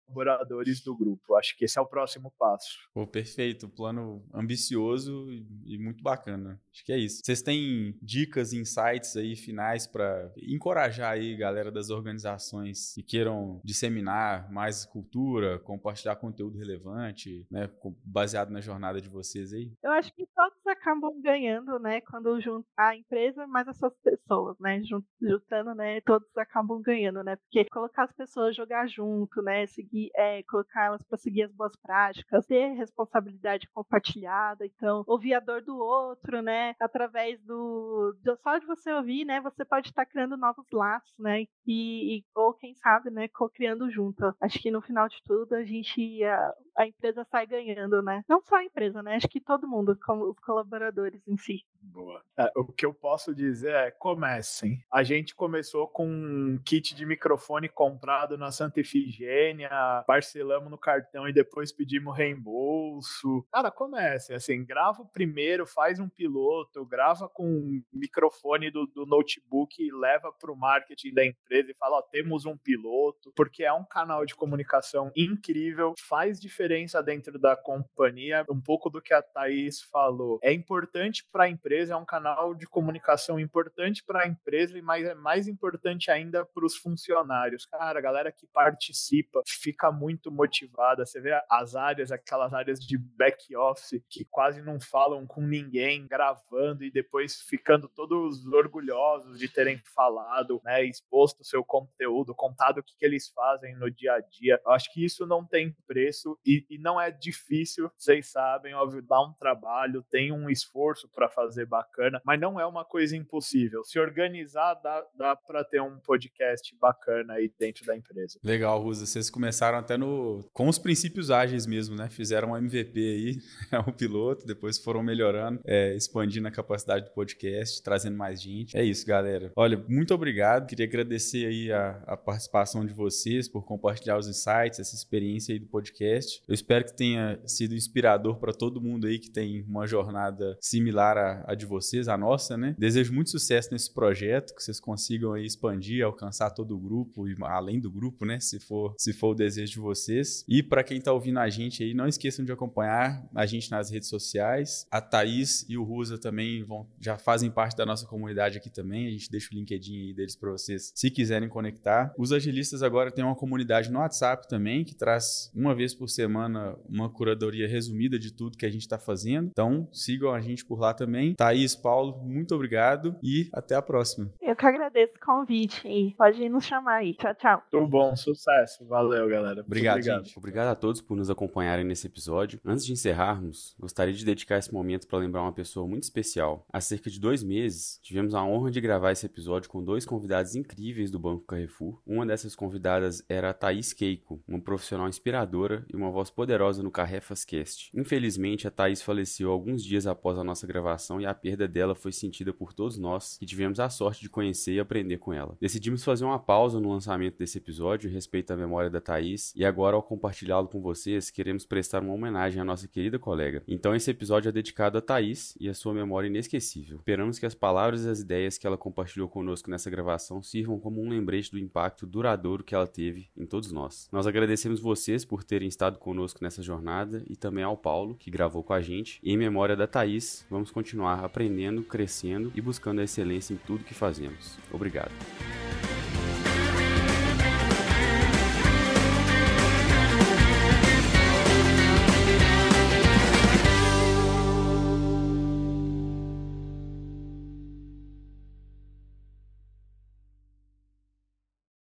do 0.84 0.96
grupo. 0.96 1.36
Acho 1.36 1.58
que 1.58 1.66
esse 1.66 1.78
é 1.78 1.82
o 1.82 1.88
próximo 1.88 2.34
passo. 2.38 2.78
Pô, 2.94 3.06
perfeito. 3.06 3.70
Plano 3.70 4.24
ambicioso 4.34 5.32
e, 5.32 5.76
e 5.76 5.78
muito 5.78 6.04
bacana. 6.04 6.60
Acho 6.72 6.86
que 6.86 6.94
é 6.94 6.98
isso. 6.98 7.22
Vocês 7.24 7.42
têm 7.42 7.98
dicas, 8.02 8.54
insights 8.54 9.16
aí 9.16 9.36
finais 9.36 9.88
para 9.88 10.32
encorajar 10.38 11.12
aí 11.12 11.36
galera 11.36 11.72
das 11.72 11.90
organizações 11.90 12.94
que 12.94 13.04
queiram 13.04 13.62
disseminar 13.64 14.52
mais 14.52 14.86
cultura, 14.86 15.60
compartilhar 15.60 16.16
conteúdo 16.16 16.58
relevante, 16.58 17.46
né, 17.52 17.70
baseado 18.04 18.50
na 18.50 18.62
jornada 18.62 19.02
de 19.02 19.10
vocês 19.10 19.54
aí? 19.54 19.72
Eu 19.84 19.92
acho 19.92 20.14
que 20.14 20.26
todos 20.36 20.66
acabam 20.68 21.22
ganhando, 21.22 21.80
né, 21.80 22.02
quando 22.02 22.40
junta 22.40 22.68
a 22.78 22.96
empresa 22.96 23.46
mais 23.48 23.68
as 23.68 23.78
suas 23.78 23.94
pessoas, 24.00 24.58
né? 24.60 24.82
Juntando, 25.22 25.76
né? 25.76 26.02
Todos 26.02 26.28
acabam 26.38 26.82
ganhando, 26.82 27.24
né? 27.24 27.36
Porque 27.36 27.66
colocar 27.70 28.04
as 28.04 28.14
pessoas 28.14 28.56
jogar 28.56 28.88
junto, 28.88 29.42
né? 29.42 29.66
Seguir, 29.68 29.99
é, 30.16 30.44
colocar 30.44 30.86
elas 30.86 31.04
para 31.04 31.18
seguir 31.18 31.44
as 31.44 31.52
boas 31.52 31.76
práticas, 31.78 32.46
ter 32.46 32.74
responsabilidade 32.74 33.68
compartilhada, 33.74 34.66
então 34.66 35.04
ouvir 35.08 35.34
a 35.34 35.40
dor 35.40 35.62
do 35.62 35.78
outro, 35.78 36.42
né? 36.42 36.76
Através 36.80 37.42
do, 37.44 38.16
do 38.24 38.38
só 38.38 38.58
de 38.58 38.66
você 38.66 38.92
ouvir, 38.94 39.26
né? 39.26 39.42
Você 39.42 39.66
pode 39.66 39.90
estar 39.90 40.06
criando 40.06 40.38
novos 40.38 40.66
laços, 40.72 41.14
né? 41.18 41.46
E, 41.66 42.18
e 42.18 42.24
ou 42.36 42.54
quem 42.54 42.74
sabe, 42.76 43.10
né? 43.10 43.28
Co-criando 43.30 43.90
junto. 43.90 44.34
Acho 44.42 44.60
que 44.60 44.72
no 44.72 44.82
final 44.82 45.08
de 45.08 45.22
tudo 45.24 45.56
a 45.56 45.64
gente 45.64 46.24
a, 46.24 46.54
a 46.80 46.88
empresa 46.88 47.28
sai 47.30 47.46
ganhando, 47.46 48.02
né? 48.02 48.24
Não 48.26 48.42
só 48.42 48.56
a 48.56 48.64
empresa, 48.64 49.04
né? 49.04 49.18
Acho 49.18 49.28
que 49.28 49.42
todo 49.42 49.68
mundo, 49.68 50.00
como 50.02 50.30
os 50.30 50.40
colaboradores 50.40 51.22
em 51.28 51.36
si. 51.36 51.66
Boa. 51.82 52.24
É, 52.38 52.50
o 52.56 52.64
que 52.72 52.86
eu 52.86 52.94
posso 52.94 53.36
dizer 53.36 53.74
é 53.74 53.92
comecem. 53.92 54.82
A 54.90 55.04
gente 55.04 55.36
começou 55.36 55.90
com 55.90 56.08
um 56.08 56.58
kit 56.64 56.96
de 56.96 57.06
microfone 57.06 57.68
comprado 57.68 58.38
na 58.38 58.50
Santa 58.50 58.80
Efigênia, 58.80 59.70
parcelamos 60.08 60.72
no 60.72 60.78
cartão 60.78 61.28
e 61.28 61.34
depois 61.34 61.74
pedimos 61.74 62.16
reembolso. 62.16 63.46
Cara, 63.52 63.70
comece, 63.70 64.34
assim, 64.34 64.64
grava 64.64 65.02
o 65.02 65.08
primeiro, 65.08 65.68
faz 65.68 66.00
um 66.00 66.08
piloto, 66.08 66.86
grava 66.86 67.28
com 67.28 67.44
o 67.44 67.82
microfone 67.92 68.72
do, 68.72 68.86
do 68.88 69.06
notebook 69.06 69.84
e 69.84 69.92
leva 69.92 70.32
para 70.32 70.52
o 70.52 70.56
marketing 70.56 71.14
da 71.14 71.26
empresa 71.26 71.72
e 71.72 71.76
fala, 71.76 71.98
ó, 71.98 72.02
temos 72.02 72.46
um 72.46 72.56
piloto, 72.56 73.34
porque 73.36 73.66
é 73.66 73.74
um 73.74 73.84
canal 73.84 74.26
de 74.26 74.34
comunicação 74.34 75.12
incrível, 75.14 75.94
faz 75.98 76.40
diferença 76.40 76.69
dentro 77.04 77.40
da 77.40 77.56
companhia, 77.56 78.46
um 78.50 78.62
pouco 78.62 78.90
do 78.90 79.02
que 79.02 79.14
a 79.14 79.22
Thaís 79.22 79.82
falou. 79.82 80.40
É 80.44 80.54
importante 80.54 81.26
para 81.32 81.46
a 81.46 81.50
empresa, 81.50 81.94
é 81.94 81.98
um 81.98 82.06
canal 82.06 82.54
de 82.54 82.68
comunicação 82.68 83.40
importante 83.40 84.04
para 84.04 84.24
a 84.24 84.28
empresa 84.28 84.78
e 84.78 84.82
mais, 84.82 85.06
é 85.06 85.16
mais 85.16 85.48
importante 85.48 86.12
ainda 86.12 86.46
para 86.46 86.66
os 86.66 86.76
funcionários. 86.76 87.66
Cara, 87.66 87.98
a 87.98 88.02
galera 88.02 88.32
que 88.32 88.46
participa 88.48 89.42
fica 89.48 89.92
muito 89.92 90.32
motivada. 90.32 91.06
Você 91.06 91.20
vê 91.20 91.40
as 91.50 91.76
áreas, 91.76 92.12
aquelas 92.12 92.54
áreas 92.54 92.80
de 92.80 92.98
back 92.98 93.56
office 93.56 94.02
que 94.10 94.26
quase 94.26 94.62
não 94.62 94.80
falam 94.80 95.26
com 95.26 95.42
ninguém, 95.42 96.08
gravando 96.08 96.84
e 96.84 96.92
depois 96.92 97.42
ficando 97.42 97.88
todos 97.88 98.46
orgulhosos 98.46 99.40
de 99.40 99.48
terem 99.48 99.82
falado, 99.96 100.62
né, 100.64 100.84
exposto 100.84 101.42
o 101.42 101.46
seu 101.46 101.64
conteúdo, 101.64 102.36
contado 102.36 102.80
o 102.80 102.84
que, 102.84 102.96
que 102.96 103.06
eles 103.06 103.30
fazem 103.30 103.76
no 103.76 103.90
dia 103.90 104.14
a 104.14 104.20
dia. 104.20 104.62
Eu 104.66 104.72
acho 104.72 104.92
que 104.94 105.04
isso 105.04 105.26
não 105.26 105.46
tem 105.46 105.76
preço 105.88 106.38
e, 106.46 106.59
e 106.70 106.78
não 106.78 107.00
é 107.00 107.12
difícil. 107.12 107.92
Vocês 107.98 108.32
sabem, 108.32 108.74
óbvio, 108.74 109.02
dá 109.02 109.22
um 109.22 109.34
trabalho, 109.34 110.04
tem 110.10 110.32
um 110.32 110.50
esforço 110.50 111.08
para 111.10 111.30
fazer 111.30 111.66
bacana, 111.66 112.22
mas 112.26 112.40
não 112.40 112.60
é 112.60 112.66
uma 112.66 112.86
coisa 112.86 113.16
impossível. 113.16 113.84
Se 113.84 114.00
organizar, 114.00 114.76
dá, 114.76 115.06
dá 115.16 115.36
para 115.36 115.64
ter 115.64 115.82
um 115.82 116.00
podcast 116.00 116.76
bacana 116.80 117.34
aí 117.34 117.52
dentro 117.60 117.86
da 117.86 117.96
empresa. 117.96 118.40
Legal, 118.44 118.82
Rusa. 118.82 119.06
Vocês 119.06 119.30
começaram 119.30 119.78
até 119.78 119.98
no 119.98 120.44
com 120.54 120.68
os 120.68 120.78
princípios 120.78 121.32
ágeis 121.32 121.66
mesmo, 121.66 121.96
né? 121.96 122.10
Fizeram 122.10 122.52
um 122.52 122.58
MVP 122.58 123.00
aí, 123.00 123.38
é 123.72 123.80
um 123.80 123.92
piloto, 123.92 124.46
depois 124.46 124.78
foram 124.78 125.04
melhorando, 125.04 125.60
é, 125.66 125.96
expandindo 125.96 126.48
a 126.48 126.52
capacidade 126.52 127.06
do 127.06 127.12
podcast, 127.12 127.82
trazendo 127.84 128.18
mais 128.18 128.42
gente. 128.42 128.78
É 128.78 128.84
isso, 128.84 129.06
galera. 129.06 129.52
Olha, 129.56 129.84
muito 129.88 130.14
obrigado. 130.14 130.68
Queria 130.68 130.86
agradecer 130.86 131.46
aí 131.46 131.72
a, 131.72 132.02
a 132.08 132.18
participação 132.18 132.86
de 132.86 132.94
vocês 132.94 133.48
por 133.48 133.64
compartilhar 133.66 134.18
os 134.18 134.28
insights, 134.28 134.80
essa 134.80 134.96
experiência 134.96 135.54
aí 135.54 135.60
do 135.60 135.68
podcast. 135.68 136.42
Eu 136.50 136.56
espero 136.56 136.84
que 136.84 136.98
tenha 136.98 137.40
sido 137.46 137.76
inspirador 137.76 138.40
para 138.40 138.52
todo 138.52 138.82
mundo 138.82 139.06
aí 139.06 139.20
que 139.20 139.30
tem 139.30 139.62
uma 139.70 139.86
jornada 139.86 140.58
similar 140.60 141.16
à, 141.16 141.44
à 141.46 141.54
de 141.54 141.64
vocês, 141.64 142.08
a 142.08 142.18
nossa, 142.18 142.58
né? 142.58 142.76
Desejo 142.76 143.14
muito 143.14 143.30
sucesso 143.30 143.70
nesse 143.72 143.94
projeto, 143.94 144.56
que 144.56 144.64
vocês 144.64 144.80
consigam 144.80 145.34
aí 145.34 145.46
expandir, 145.46 146.04
alcançar 146.04 146.50
todo 146.50 146.76
o 146.76 146.80
grupo 146.80 147.28
e 147.28 147.36
além 147.44 147.80
do 147.80 147.92
grupo, 147.92 148.26
né? 148.26 148.40
Se 148.40 148.60
for, 148.60 148.96
se 148.98 149.14
for 149.14 149.34
o 149.34 149.36
desejo 149.36 149.74
de 149.74 149.80
vocês. 149.80 150.44
E 150.48 150.64
para 150.64 150.84
quem 150.84 151.00
tá 151.00 151.14
ouvindo 151.14 151.38
a 151.38 151.48
gente 151.50 151.84
aí, 151.84 151.94
não 151.94 152.08
esqueçam 152.08 152.44
de 152.44 152.52
acompanhar 152.52 153.24
a 153.36 153.46
gente 153.46 153.70
nas 153.70 153.92
redes 153.92 154.10
sociais. 154.10 154.88
A 154.90 155.00
Thaís 155.00 155.68
e 155.70 155.78
o 155.78 155.84
Rusa 155.84 156.18
também 156.18 156.64
vão, 156.64 156.88
já 157.00 157.20
fazem 157.20 157.52
parte 157.52 157.78
da 157.78 157.86
nossa 157.86 158.08
comunidade 158.08 158.58
aqui 158.58 158.72
também. 158.72 159.06
A 159.06 159.12
gente 159.12 159.30
deixa 159.30 159.50
o 159.54 159.56
LinkedIn 159.56 160.08
aí 160.08 160.14
deles 160.16 160.36
para 160.36 160.50
vocês, 160.50 160.92
se 160.96 161.12
quiserem 161.12 161.48
conectar. 161.48 162.12
Os 162.18 162.32
agilistas 162.32 162.82
agora 162.82 163.12
têm 163.12 163.24
uma 163.24 163.36
comunidade 163.36 163.92
no 163.92 164.00
WhatsApp 164.00 164.48
também, 164.50 164.84
que 164.84 164.96
traz 164.96 165.52
uma 165.54 165.76
vez 165.76 165.94
por 165.94 166.10
semana 166.10 166.39
uma 166.88 167.10
curadoria 167.10 167.68
resumida 167.68 168.18
de 168.18 168.34
tudo 168.34 168.58
que 168.58 168.66
a 168.66 168.70
gente 168.70 168.82
está 168.82 168.98
fazendo. 168.98 169.50
Então, 169.52 169.88
sigam 169.92 170.34
a 170.34 170.40
gente 170.40 170.66
por 170.66 170.80
lá 170.80 170.94
também. 170.94 171.34
Thaís, 171.36 171.76
Paulo, 171.76 172.24
muito 172.24 172.56
obrigado 172.56 173.16
e 173.24 173.50
até 173.54 173.76
a 173.76 173.82
próxima. 173.82 174.32
Eu 174.42 174.56
que 174.56 174.66
agradeço 174.66 175.14
o 175.16 175.26
convite 175.26 175.88
e 175.88 176.14
pode 176.16 176.48
nos 176.50 176.66
chamar 176.66 176.98
aí. 176.98 177.14
Tchau, 177.16 177.36
tchau. 177.36 177.64
Tudo 177.72 177.88
bom, 177.88 178.16
sucesso. 178.16 178.86
Valeu, 178.86 179.28
galera. 179.28 179.62
Obrigado, 179.62 179.98
obrigado. 179.98 180.26
gente. 180.26 180.38
Obrigado 180.38 180.68
a 180.68 180.76
todos 180.76 181.02
por 181.02 181.16
nos 181.16 181.30
acompanharem 181.30 181.86
nesse 181.86 182.08
episódio. 182.08 182.60
Antes 182.66 182.86
de 182.86 182.94
encerrarmos, 182.94 183.76
gostaria 183.80 184.14
de 184.14 184.26
dedicar 184.26 184.58
esse 184.58 184.74
momento 184.74 185.08
para 185.08 185.20
lembrar 185.20 185.42
uma 185.42 185.54
pessoa 185.54 185.88
muito 185.88 186.04
especial. 186.04 186.66
Há 186.72 186.82
cerca 186.82 187.10
de 187.10 187.20
dois 187.20 187.44
meses, 187.44 188.00
tivemos 188.02 188.34
a 188.34 188.44
honra 188.44 188.72
de 188.72 188.82
gravar 188.82 189.12
esse 189.12 189.26
episódio 189.26 189.70
com 189.70 189.84
dois 189.84 190.06
convidados 190.06 190.56
incríveis 190.56 191.12
do 191.12 191.20
Banco 191.20 191.46
Carrefour. 191.46 192.02
Uma 192.06 192.26
dessas 192.26 192.56
convidadas 192.56 193.24
era 193.30 193.50
a 193.50 193.54
Thaís 193.54 193.94
Keiko, 193.94 194.42
uma 194.48 194.60
profissional 194.60 195.08
inspiradora 195.08 195.86
e 195.92 195.96
uma 195.96 196.12
voz 196.12 196.29
poderosa 196.30 196.84
no 196.84 196.92
Carrefas 196.92 197.44
Cast. 197.46 197.90
Infelizmente, 197.94 198.68
a 198.68 198.72
Thaís 198.72 199.02
faleceu 199.02 199.52
alguns 199.52 199.84
dias 199.84 200.08
após 200.08 200.38
a 200.38 200.44
nossa 200.44 200.68
gravação 200.68 201.20
e 201.20 201.26
a 201.26 201.34
perda 201.34 201.68
dela 201.68 201.96
foi 201.96 202.12
sentida 202.12 202.54
por 202.54 202.74
todos 202.74 202.98
nós 202.98 203.38
que 203.38 203.46
tivemos 203.46 203.80
a 203.80 203.90
sorte 203.90 204.22
de 204.22 204.30
conhecer 204.30 204.74
e 204.74 204.80
aprender 204.80 205.18
com 205.18 205.34
ela. 205.34 205.58
Decidimos 205.60 206.04
fazer 206.04 206.26
uma 206.26 206.40
pausa 206.40 206.80
no 206.80 206.92
lançamento 206.92 207.38
desse 207.38 207.58
episódio 207.58 208.10
respeito 208.10 208.52
à 208.52 208.56
memória 208.56 208.90
da 208.90 209.02
Thaís 209.02 209.54
e 209.56 209.66
agora, 209.66 209.96
ao 209.96 210.04
compartilhá-lo 210.04 210.68
com 210.68 210.82
vocês, 210.82 211.30
queremos 211.30 211.66
prestar 211.66 212.02
uma 212.02 212.14
homenagem 212.14 212.62
à 212.62 212.66
nossa 212.66 212.88
querida 212.88 213.20
colega. 213.20 213.64
Então, 213.68 213.96
esse 213.96 214.10
episódio 214.12 214.50
é 214.50 214.52
dedicado 214.52 214.98
a 214.98 215.02
Thaís 215.02 215.56
e 215.60 215.70
a 215.70 215.74
sua 215.74 215.94
memória 215.94 216.28
inesquecível. 216.28 216.98
Esperamos 216.98 217.40
que 217.40 217.46
as 217.46 217.56
palavras 217.56 218.06
e 218.06 218.10
as 218.10 218.20
ideias 218.20 218.58
que 218.58 218.68
ela 218.68 218.78
compartilhou 218.78 219.28
conosco 219.28 219.70
nessa 219.70 219.90
gravação 219.90 220.42
sirvam 220.42 220.80
como 220.80 221.02
um 221.02 221.10
lembrete 221.10 221.52
do 221.52 221.60
impacto 221.60 222.06
duradouro 222.06 222.64
que 222.64 222.76
ela 222.76 222.88
teve 222.88 223.30
em 223.38 223.46
todos 223.46 223.72
nós. 223.72 224.08
Nós 224.12 224.28
agradecemos 224.28 224.80
vocês 224.80 225.26
por 225.26 225.44
terem 225.44 225.68
estado 225.68 225.98
conosco 226.10 226.40
nessa 226.42 226.64
jornada 226.64 227.24
e 227.30 227.36
também 227.36 227.64
ao 227.64 227.78
Paulo, 227.78 228.16
que 228.16 228.32
gravou 228.32 228.64
com 228.64 228.74
a 228.74 228.82
gente. 228.82 229.20
E 229.22 229.32
em 229.32 229.38
memória 229.38 229.76
da 229.76 229.86
Thaís, 229.86 230.44
vamos 230.50 230.72
continuar 230.72 231.24
aprendendo, 231.24 231.84
crescendo 231.84 232.52
e 232.56 232.62
buscando 232.62 233.00
a 233.00 233.04
excelência 233.04 233.54
em 233.54 233.58
tudo 233.58 233.84
que 233.84 233.94
fazemos. 233.94 234.58
Obrigado. 234.72 235.12